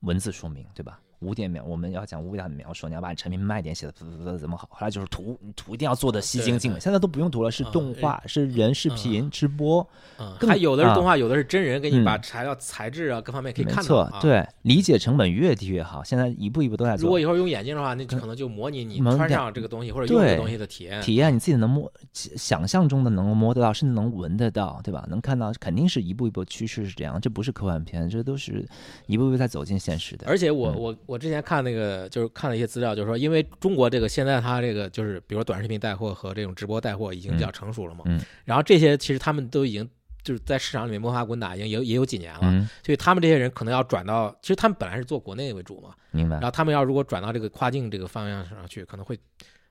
[0.01, 0.99] 文字说明，对吧？
[1.23, 4.67] 五点描，我们要讲五点描述，你要把你产品卖点写的怎怎怎么好。
[4.71, 6.79] 后来就是图，图一定要做的吸睛精美。
[6.79, 9.87] 现在都不用图了，是动画，是人视频直播，
[10.19, 16.03] 嗯，还有的是动画，有的是真人，给你把材料、材质啊各方面可以看到啊。，错对，理解成本越低越好。
[16.03, 17.19] 现在一步一步都在做如果。
[17.23, 21.01] 以后用眼镜的话，那可能就模拟你穿上这个东西或者用这个东西的体验。
[21.01, 25.05] 体验你自己能摸，想象中的能摸得到，甚至能闻得到，对吧？
[25.09, 28.67] 能看到，肯定是一步一步趋势是这样，这不是科幻片，这都是
[29.05, 30.27] 一步一步在走进现实的。
[30.27, 39.87] 而且我我我之前看那个就是看了一些资料，就是说，因为中国这个现在它这个就是比如说短视频带货和这种直播带货已经比较成熟了嘛，嗯然后这些其实他们都已经
[40.23, 46.45] 就是在市场里面摸爬滚打，已经也有也有几年了，嗯，所以他们这些人可能要转到，其实他们本来是做国内为主嘛，明白然。
[46.45, 49.15] 后他们要如果转到这个跨境这个方向上去，可能会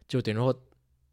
[0.07, 0.55] 就等于说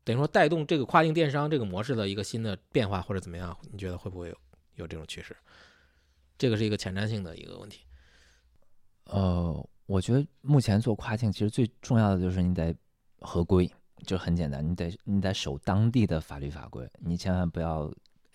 [0.04, 3.58] 等于说带动这个跨境电商这个模式的一个新的变化或者怎么样？
[3.72, 4.36] 你觉得会不会有
[4.76, 5.36] 有这种趋势？
[6.38, 7.80] 这个是一个前瞻性的一个问题。
[9.06, 12.76] 呃，我觉得目前做跨境，其实最重要的就是你得
[13.22, 13.68] 合规，
[14.06, 17.92] 就很简单，你得你得守当地的法律法规，你千万不要，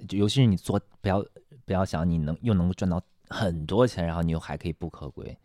[0.09, 1.25] 就尤其是你做不要
[1.65, 5.37] 不要想你能又能够赚到很多钱，然后你又还可以不合规。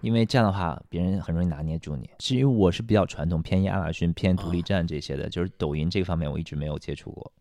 [0.00, 2.10] 因为这样的话，别人很容易拿捏住你。
[2.18, 7.32] 是因为我是比较传统，偏亚马逊、偏独立站这些的，就是抖音这方面我一直没有接触过，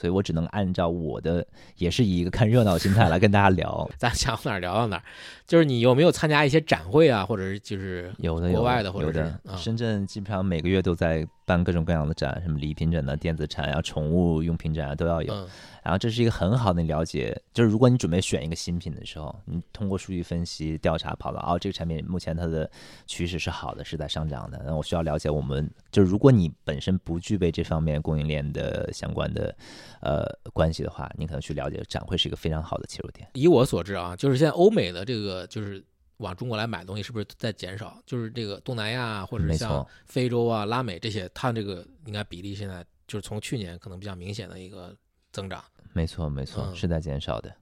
[0.00, 3.86] 所以我只能按照我的，也是以一个看热闹的心态来跟大家聊。
[3.98, 5.02] 咱想到哪儿聊到哪儿，
[5.46, 15.34] 就是你有没有参加一些展会啊，或者是就是有的，有国外的或者深圳基本上每个月都在办各种各样的展，什么礼品展啊、电子展啊、宠物用品展啊都要有。
[15.34, 15.48] 嗯
[15.82, 22.70] 然后这是一个很好的了解，就是如果你准备选一个新品的时候，你通过数据分析调查跑到哦，这个产品目前它的
[23.06, 24.62] 趋势是好的，是在上涨的。
[24.66, 29.56] 那我需要了解我们，就是如果你本身不具备这方面供应链的相关的
[30.02, 33.26] 呃关系的话，你可能去了解展会是一个非常好的切入点。
[33.32, 35.82] 以我所知啊，就是现在欧美的这个就是
[36.20, 38.00] 往中国来买东西是不是在减少？
[38.06, 44.96] 就是这个东南亚啊或者是像非洲啊、拉美这些，它这个应该比例现在就是从去年可能比较明显的一个
[45.32, 45.64] 增长。
[45.92, 47.52] 没错，没错，嗯是在减少的。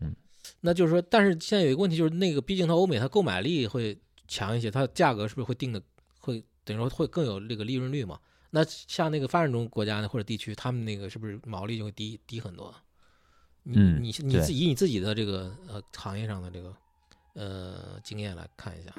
[0.00, 0.14] 嗯
[0.60, 5.80] 那就是说，但是现在有一个问题，就是那个毕竟它欧美它购买力会强一些，它价格是不是会定的
[6.18, 8.18] 会等于说会更有这个利润率嘛？
[8.50, 12.74] 那像那个发展中国家呢或者地区，他们那个是不是毛利就会低低很多？
[13.62, 16.74] 你嗯你你自己以你自己的这个呃行业上的这个
[17.34, 18.92] 呃经验来看一下，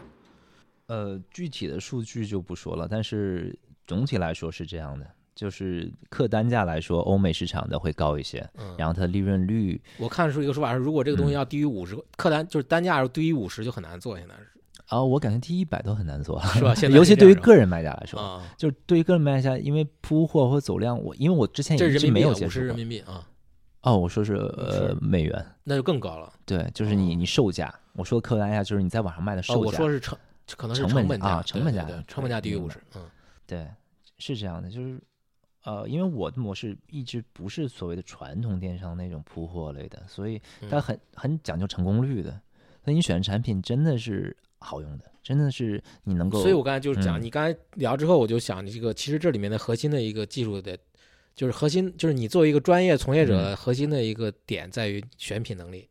[0.88, 11.36] 呃，具体的数据就不说了，但是总体来说是这样的，就是客单价来说，欧美市场的会高一些，嗯，然后它利润率我看出一个说法是，如果这个东西嗯。
[11.36, 14.48] 要低于五十、客单，就是单价要低于五十就很难做，现在是。
[14.88, 16.76] 啊、我感觉第一百都很难做，是吧？
[16.76, 22.67] 现在尤其对于个人卖家来说，啊，就是对于个人卖家，因为铺货或走量，我因为我之前也是没人民币啊五十有接触过。
[22.67, 23.26] 人民币啊，
[23.84, 26.32] 哦，我说是呃美元，那就更高了。
[26.46, 30.17] 对，就是你你售价，我说的客单价就是你在网上卖的哦，售价，我说是成
[30.56, 33.10] 可能是成本本价啊成本价成本价低于五十，嗯。
[33.48, 33.67] 对，
[34.17, 35.02] 是这样的，就是
[35.63, 42.32] 呃，因为我的模式一直不是所谓的传统电商那种铺货类的，所以它嗯很很讲究成功率的。
[42.84, 46.39] 所以你选的产品真的是好用的，真的是你能够。
[46.41, 50.78] 所以我刚才就是讲，嗯你刚才聊之后，我就想这个其实这里面的核心的一个技术的，
[51.36, 55.88] 就是核心就是你作为一个专业从业者，嗯核心的一个点在于选品能力，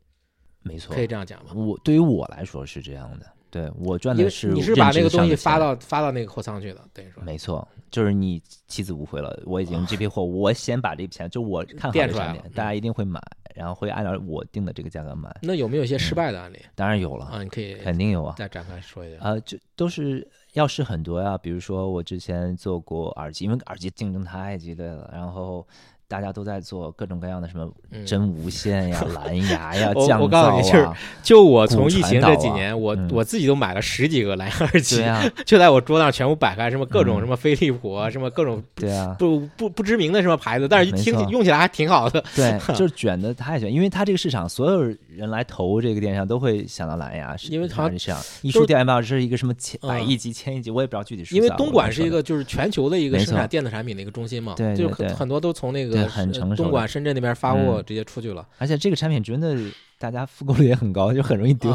[0.62, 1.52] 没错可，以这样讲吗？
[1.54, 3.26] 我对于我来说是这样的。
[3.52, 5.74] 对我赚的是你是把那个东西发到。
[5.80, 13.20] 发到那个货仓去的，等于说没错，就是你妻子无悔了，我已经这批货，我先把这笔钱，就我看好啊垫出来了这产品，大家一定会买，
[13.56, 15.36] 然后会按照我定的这个价格买。
[15.42, 17.42] 那有没有一些失败的案例当然有了，啊？
[17.42, 18.36] 你可以肯定有啊。
[18.38, 19.20] 再展开说一下。
[19.20, 20.24] 啊，就都是
[20.54, 25.66] 要试很多呀，比如说我之前做过耳机，因为耳机竞争太激烈了，然后
[26.10, 30.88] 大家都在做各种各样的什么嗯真无线呀、 蓝牙呀、我降我告诉你就是
[31.22, 35.04] 就我从疫情这几年，我嗯我自己都买了十几个蓝牙耳机
[35.46, 42.20] 就在我桌上全部摆开，什么各种嗯什么飞利浦啊，什么各种对啊，不不不知名的什么牌子，但是一听用起来还挺好的。
[42.34, 58.42] 对， 就是卷的太卷，因为它这个市场，所有人来投这个电商都会想到蓝牙，因为它这市场一都是说电这是一个什么千亿级、千亿级，我也不知道具体数因为东莞是一个就是全球的一个生产电子产品的一个中心嘛，对就很很多都从那个对很呃成熟东莞、深圳那边发货嗯直接出去了。
[58.42, 59.56] 的，而且这个产品真的
[59.98, 61.70] 大家复购率也很高，就很容易丢，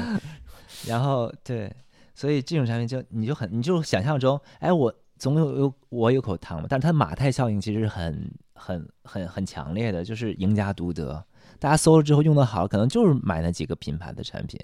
[0.86, 1.72] 然后对，
[2.14, 11.22] 所以这种产品就你就很你就想象中，哎，我总有有我有口汤嘛，但是它马太效应其实很很很很强烈的，就是赢家独得。
[11.58, 14.58] 大家搜了之后用的好，可能就是买那几个品牌的产品，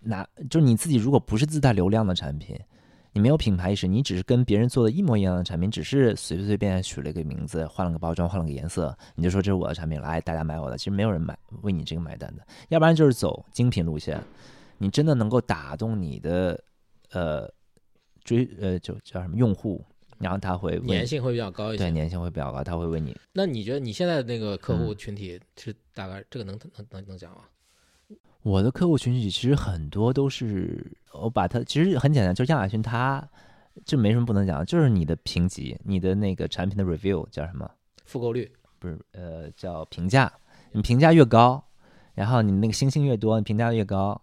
[0.00, 2.58] 那就是你自己如果不是自带流量的产品。
[3.14, 10.78] 你没有品牌意识，你只是跟别人做的一模一样的产品，只是随随便便取了一个名字，换了个包装，换了个颜色，你就说这是我的产品，来大家买我的。
[10.78, 14.18] 其实没有人买为你这个买单的，要不然就是走精品路线，
[14.78, 16.58] 你真的能够打动你的
[17.10, 17.46] 呃
[18.24, 19.84] 追呃就叫什么用户，
[20.18, 21.84] 然后他会粘性会比较高一些。
[21.84, 27.42] 对粘性会比较高，他会为你那你觉得你现在那个客嗯户群体是大概这个能能能能讲吗？
[28.42, 33.22] 我的客户群体其实很多都是我把它其实很简单，就是亚马逊它
[33.84, 37.70] 这没什么不能讲的，就是你的评级，你的那个产品的 review 叫什么？
[38.04, 40.30] 复购率不是呃叫评价，
[40.72, 41.62] 你评价越高，
[42.14, 44.20] 然后你那个星星越多，你评价越高。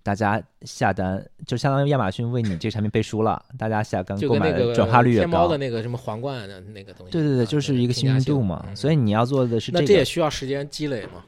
[0.00, 5.58] 大家下单就相当于亚马逊为你这个产品背书了，大家下单购买转化率越高天猫的。
[5.58, 7.12] 那个什么皇冠的那个东西。
[7.12, 8.64] 对对对，啊就是一个信任度嘛。
[8.68, 9.88] 嗯所以你要做的是那这个。
[9.88, 11.22] 这也需要时间积累嘛。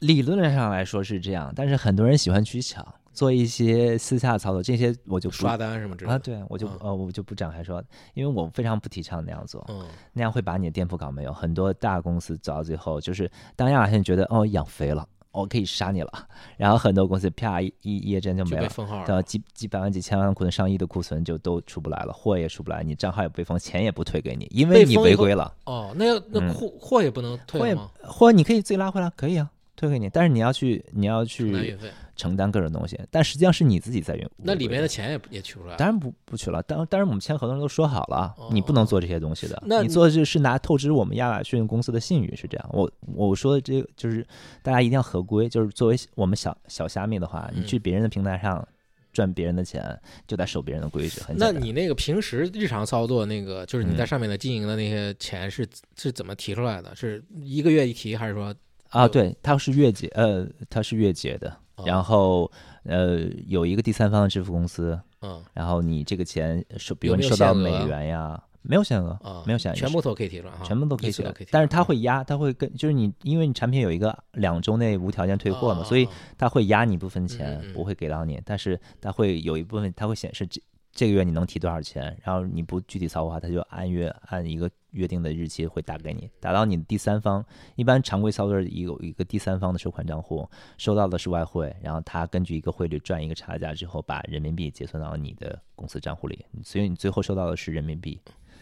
[0.00, 7.82] 理论上来说是这样，但是很多人喜欢取巧，做一些私下操作，这些我就不刷单什么之类啊，对我就嗯呃我就不展开说，
[8.14, 11.32] 因为我非常不提倡那样做，嗯，那样会把你的店铺搞没有。
[11.32, 16.12] 很多大公司走到最后，就是当亚马逊觉得哦养肥了，我可以杀你了，
[16.58, 18.62] 然后很多公司啪一一一夜之间就就没了。
[18.64, 19.06] 被封号了。
[19.06, 25.50] 到几几百万、几千万库存、上亿的库存就都出不来了，货也出不来，你账号也被封，钱也不退给你，因为你违规了。
[25.64, 27.90] 哦，那要那嗯货货也不能退吗？
[28.02, 31.76] 货你可以自己拉回来，可以啊，退给你，但是你要去你要去
[32.16, 34.26] 承担各种东西，但实际上是你自己在运。
[34.38, 35.76] 那里面的的钱也也取不出来。
[35.76, 39.62] 当然不不取了，当当然我们签合同都说好了，你不能做这些东西的。
[39.66, 42.70] 那你做的就是拿透支我们亚马逊公司的信誉，是这样。
[42.72, 44.26] 我我说的这个就是
[44.62, 48.66] 大家一定要合规，就是作为我们小小虾米的话，你嗯去别人的平台上
[49.12, 51.54] 赚别人的钱，就得守别人的规矩，很简单。
[51.54, 56.94] 那你那个平时日常操作那个，就是你在嗯上面的经营的那些钱是是怎么提出来的？
[56.96, 58.54] 是一个月一提，还是说
[58.90, 61.84] 啊，对，它是月结，呃，它是月结的，哦。
[61.86, 62.50] 然后
[62.84, 65.42] 呃有一个第三方的支付公司，嗯。
[65.52, 80.60] 然后你这个钱收，比如你收到美元呀，没有限额，啊没有限额，全部都可以提出来，全部都可以提出来，但是它会压，它会跟就是你，因为你产品有一个两周内无条件退货嘛，啊所以啊它会压你一部分钱，不会给到你，但是它会有一部分，它会显示这
[80.96, 87.44] 这个月你能提多少钱，然后你不具体操作的话，他就按月按一个约定的日期会打给你，打到你的第三方。
[87.74, 98.18] 一般常规操作是有一个第三方的收款账户，收到的是外汇，然后他根据一个汇率赚一个差价之后，把人民币结算到你的公司账户里，所以你最后收到的是人民币。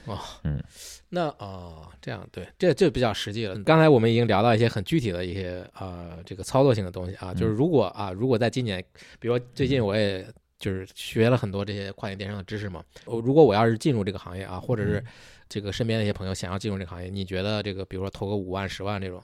[0.07, 0.63] 哦，嗯
[1.09, 3.57] 那哦，这样对，这这比较实际了。
[3.63, 8.85] 刚才我们已经聊到一些很具体的一些呃这个操作性的东西啊，就是如果啊，如果在今年，
[9.19, 10.27] 比如说最近我也
[10.59, 15.05] 就是学了很多这些跨境电商的知识嘛，我如果我要是进入这个行业啊，或者是
[15.49, 19.23] 这个身边的一些朋友想要进入这个行业，你觉得这个比如说投个五万、十万这种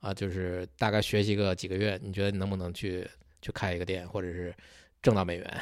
[0.00, 3.08] 啊，就是大概学习个几个月，你觉得你能不能去
[3.40, 4.52] 去开一个店，或者是
[5.00, 5.48] 挣到美元？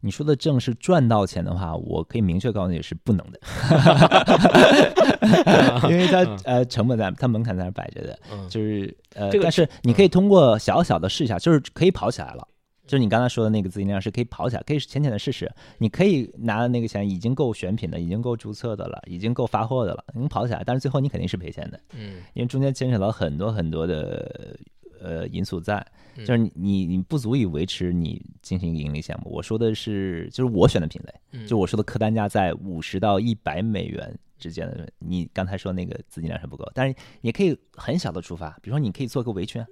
[0.00, 3.38] 你说的挣是赚到钱的话，我可以明确告诉你是不能的，
[5.88, 6.40] 因为它嗯。
[6.44, 8.48] 呃成本在它门槛在那儿摆着的，嗯。
[8.48, 12.48] 就是呃，这个但是你可以通过小小的试一下，就是可以跑起来了，
[12.88, 15.48] 就是你刚才说的那个资金量是可以跑起来，可以浅浅的试试。
[15.76, 20.64] 你可以拿的那个钱已经够选品的，已经够注册的了，已经够发货的了，能跑起来。
[20.64, 24.58] 但是最后你肯定是赔钱的，嗯因为中间牵扯到很多很多的
[25.00, 25.76] 呃因素在，
[26.16, 29.30] 嗯就是你你你不足以维持你进行盈利项目。
[29.30, 34.88] 我说的是，就是我选的品类，嗯，就我说的客单价在五十到一百美元之间的。
[34.98, 39.64] 你刚才说那个资金量是不够，但是也可以很小的出发，比如说你可以做个围裙，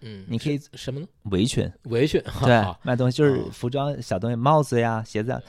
[0.00, 1.06] 嗯，你可以什么呢？
[1.24, 1.70] 围裙。
[1.84, 5.42] 围裙，对好，卖东西就是哦服装小东西，帽子呀、鞋子啊，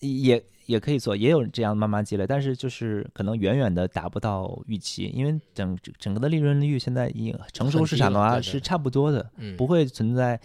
[0.00, 10.40] 也也可以做，也有这样慢慢积累，但是就是可能远远的达不到预期，因为整整个的利润率现在已经成熟市场的话是差不多的，嗯，不会存在，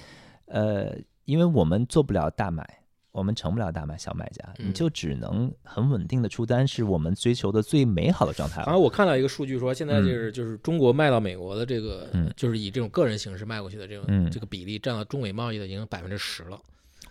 [0.46, 0.96] 呃，
[1.26, 2.68] 因为我们做不了大买。
[3.16, 8.66] 我们成不了大买小买家，嗯你就只能很稳定的出单，是我们追求的最美好的状态了。
[8.66, 16.60] 好像我看到一个数据说，现在就是就是中国卖到美国的这个，嗯就是以这种个人形式卖过去的这种、嗯这个比例，占到中美贸易的已经百分之十了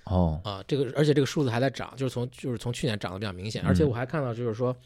[0.05, 0.63] 哦，啊！
[0.69, 4.77] 这个而且这个数字还在涨，就是从就是从去年涨得比较明显，嗯而且我还看到就是说，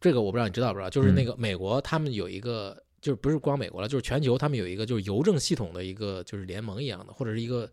[0.00, 2.76] 这个我不知道你知道不知道，就是嗯那个美国他们有一个。
[3.02, 7.68] 就是不是光美国了，就是全球，他们有一个就是邮政系统的一个就是联盟一样的，或者是一个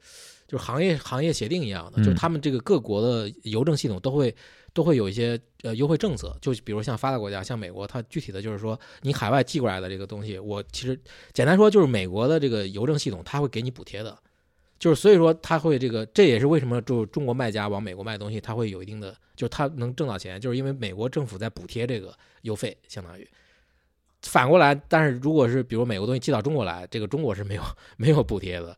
[0.50, 4.36] 就是行业行业协定一样的，嗯就是他们这个各国的邮政系统都会
[4.74, 11.00] 都会有一些呃优惠政策，就比如像发达国家，像美国，它具体的就是说你海外寄过来的这个东西，我其实
[11.32, 14.18] 简单说就是美国的这个邮政系统，它会给你补贴的，
[14.80, 23.28] 就是所以说它会这个，这也是为什么就中国卖家往美国卖东西，它会有一定的，就是它能挣到钱，就是因为美国政府在补贴这个邮费，相当于。
[24.24, 27.64] 反过来，但是如果是比如美国东西寄到中国来，这个中国是没有
[27.96, 28.78] 没有补贴的，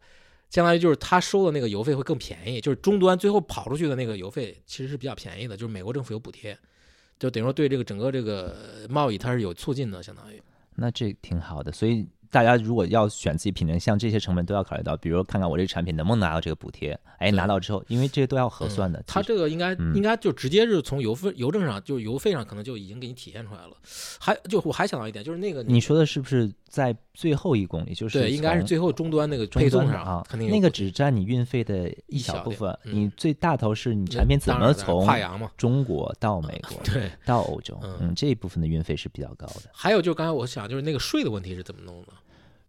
[0.52, 6.56] 相当于就是他收的那个邮费会更便宜，就是终端最后跑出去的那个邮费其实是比较便宜的，就是美国政府有补贴，
[7.18, 10.40] 就等于说对这个整个这个贸易它是有促进的，相当于。
[10.76, 11.72] 那这挺好的。
[11.72, 16.98] 所以大家如果要选自己品类，像这些成本都要考虑到，比如看看我这个产品能不能拿到这个补贴。
[17.18, 18.98] 哎，拿到之后，因为这些都要核算的。
[19.00, 23.76] 嗯它这个应该、嗯应该就直接是从邮费邮政上，就是邮费上可能就已经给你体现出来了。
[24.20, 27.94] 还就我还想到一点，就是那个你说的是不是在最后一公里？
[27.94, 35.52] 就是对，应该是最后终端那个终配送上啊，那个肯定那个只占你运费的一一小部分，嗯你最大头是你产品怎么从跨洋嘛？
[35.58, 39.64] 中国到美国 对，到欧洲，嗯嗯，这一部分的运费是比较高的。
[39.74, 42.14] 还有就是刚才我想，就是那个税的问题是怎么弄的？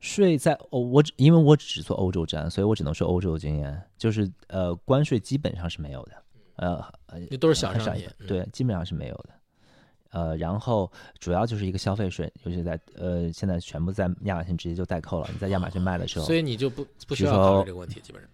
[0.02, 6.12] 税在欧，我只因为我只做欧洲站，所以我只能说欧洲的经验，就是呃，关税基本上是没有的，
[6.56, 9.30] 呃呃，那都是小很少商品，嗯，对，基本上是没有的。
[10.10, 10.90] 呃，然后
[11.20, 15.28] 主要就是一个消费税，尤其在呃现在全部在亚马逊直接就代扣了。
[15.32, 18.28] 你在亚马逊卖的时候，所以你就不不需要考虑这个问题，基本上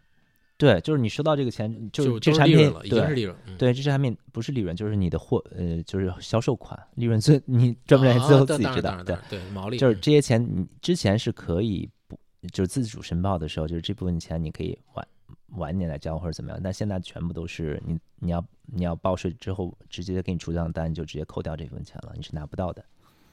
[0.58, 2.56] 对，就是你收到这个钱，就这产品
[2.90, 3.34] 对利润。
[3.46, 9.00] 嗯对，这产品不是利润，就是你的货呃就是销售款利润最你赚不赚啊钱最后自己知道。
[9.04, 12.18] 对对毛利嗯就是这些钱你之前是可以不
[12.52, 15.08] 就是自主申报的时候，就是这部分钱你可以晚
[15.56, 22.84] 晚点来交或者怎么样，但现在全部都是你你要你要报税之后直接给你出账单，就直接扣掉这部分钱了，你是拿不到的。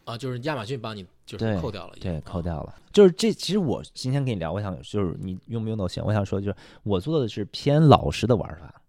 [0.05, 2.75] 啊，就是亚马逊帮你就是对扣掉了对，扣啊掉了。
[2.93, 6.03] 就是这，其实我今天跟你聊，我想就是你用不用都行。
[6.05, 8.81] 我想说，就是我做的是偏老实的玩法，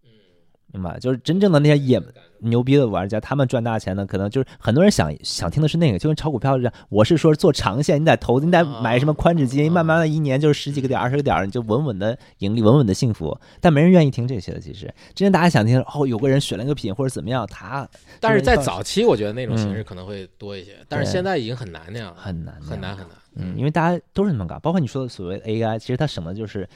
[0.72, 0.98] 明白？
[0.98, 2.02] 就是真正的那些野
[2.40, 6.72] 牛逼的玩家，他们赚大钱的，可能就是很多人想想听的是那个，就跟炒股票一样。
[6.90, 13.38] 我是说做长线，你得投资，你得买什么宽指基金，啊慢慢的一年就是十几个点、二十个点，你就稳稳的盈利，稳稳的幸福。
[13.60, 17.88] 但没人愿意听这些的，其实真正大家想听，哦，有个人选了个品或者怎么样，他
[18.20, 23.16] 但是在早期，我觉得那种形式嗯可能会多一些，但是现在已经很难那样了，很难很难很难。
[23.38, 26.66] 嗯，因为大家都是那么搞，包括你说的所谓的 AI，其实它省的就是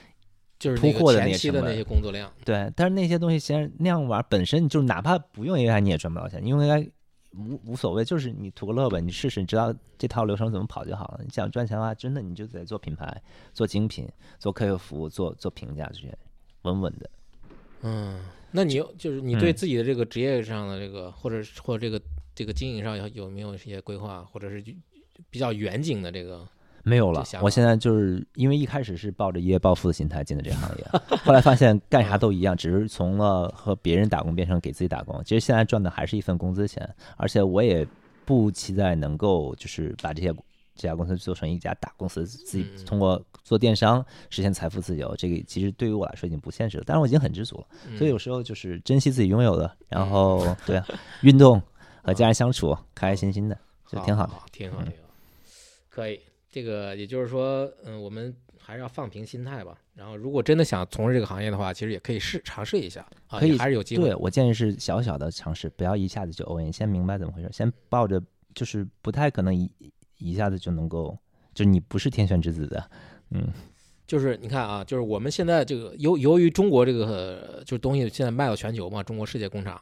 [0.60, 6.90] 就是铺货的那期的那些工作量，对，但是那些东西先那样玩，本身就哪怕不用 AI 你也赚不到钱，因为 AI
[7.32, 11.20] 无无所谓，就是你图个乐呗，你试试，你知道这套流程怎么跑就好了。
[11.24, 13.22] 你想赚钱的话，真的你就得做品牌、
[13.54, 14.06] 做精品、
[14.38, 16.18] 做客户服务、做做评价这些，
[16.62, 17.10] 稳稳的。
[17.80, 22.04] 嗯，那你有就是你对嗯自己的这个职业上的这个，或者或者这个
[22.34, 24.62] 这个经营上有有没有一些规划，或者是
[25.30, 26.46] 比较远景的这个？
[26.82, 30.84] 没有了我现在就是因为一开始是抱着一夜暴富的心态进的这个行业，
[31.24, 35.22] 后来发现干啥都一样，只是从了和别人打工变成给自己打工。
[35.24, 37.86] 其实现在赚的还是一份工资钱，而且我也
[38.24, 40.32] 不期待能够就是把这些
[40.74, 45.14] 这家公司做成一家大公司，自己嗯通过做电商实现财富自由。
[45.16, 47.66] 这个其实对于我来说已经不现实了，但是我已经很知足了。
[47.88, 50.86] 嗯所以有时候就是珍惜自己拥有的，然后对啊，
[51.22, 51.60] 运动
[52.02, 54.32] 和家人相处，开开心心的，就挺好的。
[54.50, 55.08] 挺好，嗯挺好，
[55.90, 56.20] 可以。
[56.50, 59.78] 这个也就是说，嗯，我们还是要放平心态吧。
[59.94, 64.14] 然后，如果真的想从事这个行业的话，其实也可以试尝试一下啊，可以还是有机会对。
[64.16, 68.20] 我建议是小小的尝试，不要一下子就 all in，先明白怎么回事，先抱着
[68.54, 69.70] 就是不太可能一
[70.18, 71.16] 一下子就能够，
[71.54, 72.90] 就是你不是天选之子的，
[73.30, 73.46] 嗯，
[74.06, 79.80] 就是你看啊，就是我们现在这个由由于中国这个呃就是东西现在卖到全球嘛，中国世界工厂，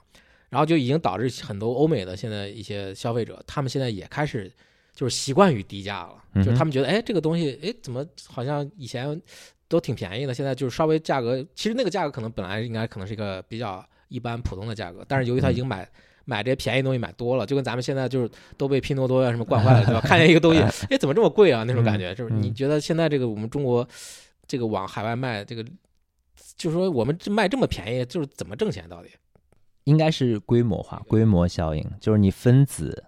[0.51, 4.53] 然后就已经导致很多欧美的现在一些消费者，他们现在也开始
[4.99, 9.23] 就是习惯于低价了，嗯就是他们觉得哎这个东西哎怎么好像以前
[9.69, 15.89] 都挺便宜的，现在就是稍微价格，其实那个价格可能本来应该可能是一个比较一般普通的价格，但是由于他已经买。
[16.31, 20.01] 买这些便宜东西买多了，就跟咱们现在就是都被拼多多呀什么惯坏了，对吧？
[20.03, 21.63] 看见一个东西， 哎，怎么这么贵啊？
[21.63, 23.89] 那种感觉，就是你嗯觉得现在这个我们中国
[24.47, 25.65] 这个往海外卖，这个
[26.55, 29.09] 就是说我们这卖这么便宜，就是怎么挣钱到底？
[29.85, 33.05] 应该是规模化、规模效应，就是你分子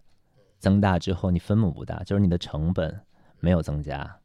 [0.61, 3.01] 增大之后，你分母不大，就是你的成本
[3.41, 4.19] 没有增加，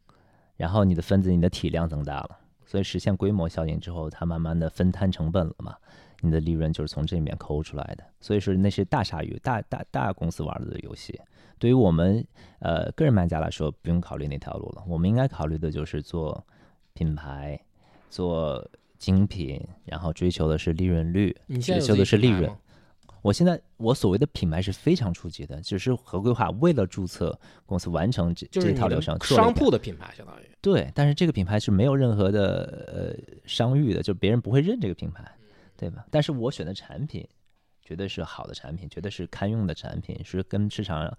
[0.58, 5.76] 然后你的分子、你的体量增大了，所以实现规模效应之后，它慢慢的分摊成本了嘛，
[6.20, 8.04] 你的利润就是从这里面抠出来的。
[8.20, 11.20] 所以说那是大鲨鱼、大大大公司玩的游戏。
[11.58, 12.24] 对于我们
[12.60, 16.46] 呃个人卖家来说，不用考虑那条路了，我们应该考虑的就是做
[16.94, 17.58] 品牌，
[18.10, 18.62] 做
[18.98, 22.52] 精品，然后追求的是利润率，追求的是利润。
[23.26, 35.28] 我现在我所谓的品牌是非常初级的，只是合规化，为了注册公司完成这就是这套流程，商铺的品牌，相当于对，但是这个品牌是没有任何的呃商誉的，就别人不会认这个品牌，
[35.76, 36.06] 对吧？
[36.12, 37.28] 但是我选的产品
[37.82, 41.18] 绝对是好的产品，绝对是堪用的产品，是跟市场上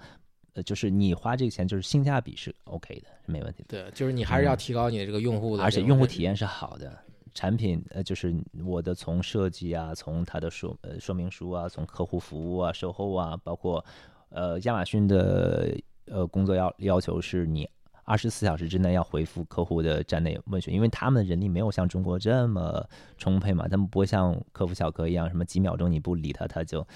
[0.53, 3.83] 呃就是你花这个钱就是性价比是 OK 的，是没问题的。
[3.83, 6.97] 对，就是你还是要提高你的这个用户的而且用户体验是好的。
[7.37, 8.35] 产品呃，就是
[8.65, 13.85] 我的从设计啊，从它的说呃说明书啊，从客户服务啊、售后啊，包括
[14.31, 15.77] 呃亚马逊的
[16.07, 17.69] 呃工作要要求是你
[18.05, 26.87] 二十四小时之内要回复客户的站内问询，因为他们人力没有像中国这么充沛嘛，他们不会像客服小哥一样，什么几秒钟你不理他，他就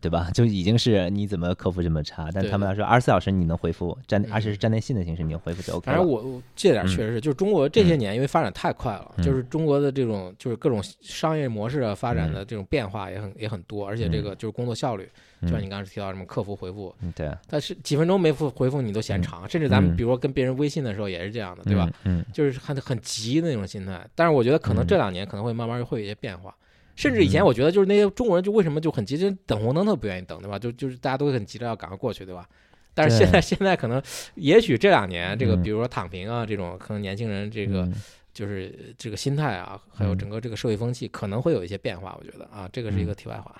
[0.00, 0.30] 对吧？
[0.32, 2.30] 就已经是你怎么客服这么差？
[2.32, 5.92] 但他们来说，二十四小时你能回复站，嗯而且是站内信的形式，你能回复就 OK 了。
[5.92, 15.08] 反正我我这点确实是，就是中国这些年因为发展太快了，嗯就是中国的这种就是各种商业模式啊发展的这种变化也很也很多，而且这个就是工作效率，
[15.42, 21.86] 就像你刚才提到什么客服回复，嗯，对啊，但是几分钟没复回复你都嫌长，甚至咱们嗯比如说跟别人微信的时候也是这样的，对吧？
[22.04, 22.20] 嗯？
[22.20, 24.06] 嗯，就是很很急的那种心态。
[24.14, 26.54] 但是我觉得可能嗯这两年可能会慢慢会有一些变化。
[27.00, 30.58] 甚至以前我觉得就是那些中国人就为什么就很急，就等红灯他都不愿意等，对吧？
[30.58, 32.46] 就就是大家都很急着要赶快过去，对吧？
[32.92, 34.02] 但是现在现在可能，
[34.34, 37.94] 也许这两年这个，嗯比如说躺平啊这种，可能年轻人这个嗯
[38.32, 42.16] 就是这个心态啊，还有嗯整个这个社会风气可能会有一些变化。
[42.18, 43.54] 我觉得啊，这个是一嗯个题外话。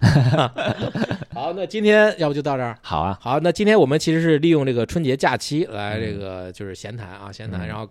[1.32, 2.76] 好，那今天要不就到这儿。
[2.82, 7.66] 好啊，好，那今天我们其实是利用这个春节假期来这个就是闲谈啊，闲谈。
[7.66, 7.88] 嗯然后，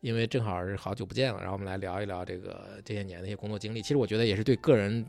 [0.00, 3.82] 因为正好是好久不见了，然后我们来聊一聊这个这些年的一些工作经历。
[3.82, 5.04] 其实我觉得也是对个人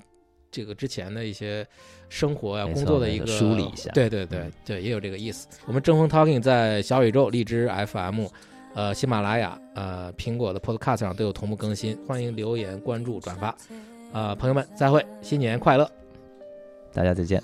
[0.52, 1.66] 这个之前的一些
[2.10, 5.48] 生活呀、工作的一个梳理一下对对对对，也有这个意思。
[5.66, 8.26] 我们争锋 Talking 在小宇宙、荔枝 FM。
[8.76, 13.56] 呃，喜马拉雅、呃，苹果的 Podcast 上都有同步更新，欢迎留言、关注、转发。
[14.12, 15.90] 呃，朋友们，再会，新年快乐！
[16.94, 17.42] 大家再见。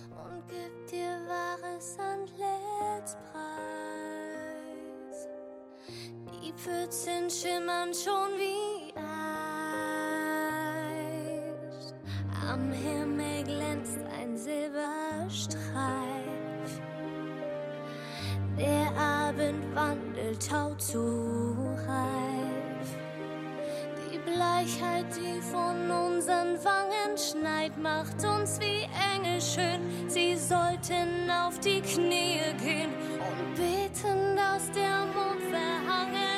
[6.63, 9.01] Pfützen schimmern schon wie Eis.
[12.47, 16.20] Am Himmel glänzt ein Silberstreif.
[18.61, 21.57] Der Abend wandelt tau zu
[21.87, 22.89] reif.
[24.13, 30.07] Die Bleichheit, die von unseren Wangen schneit, macht uns wie Engel schön.
[30.07, 36.30] Sie sollten auf die Knie gehen und betend aus der Mond verhalten.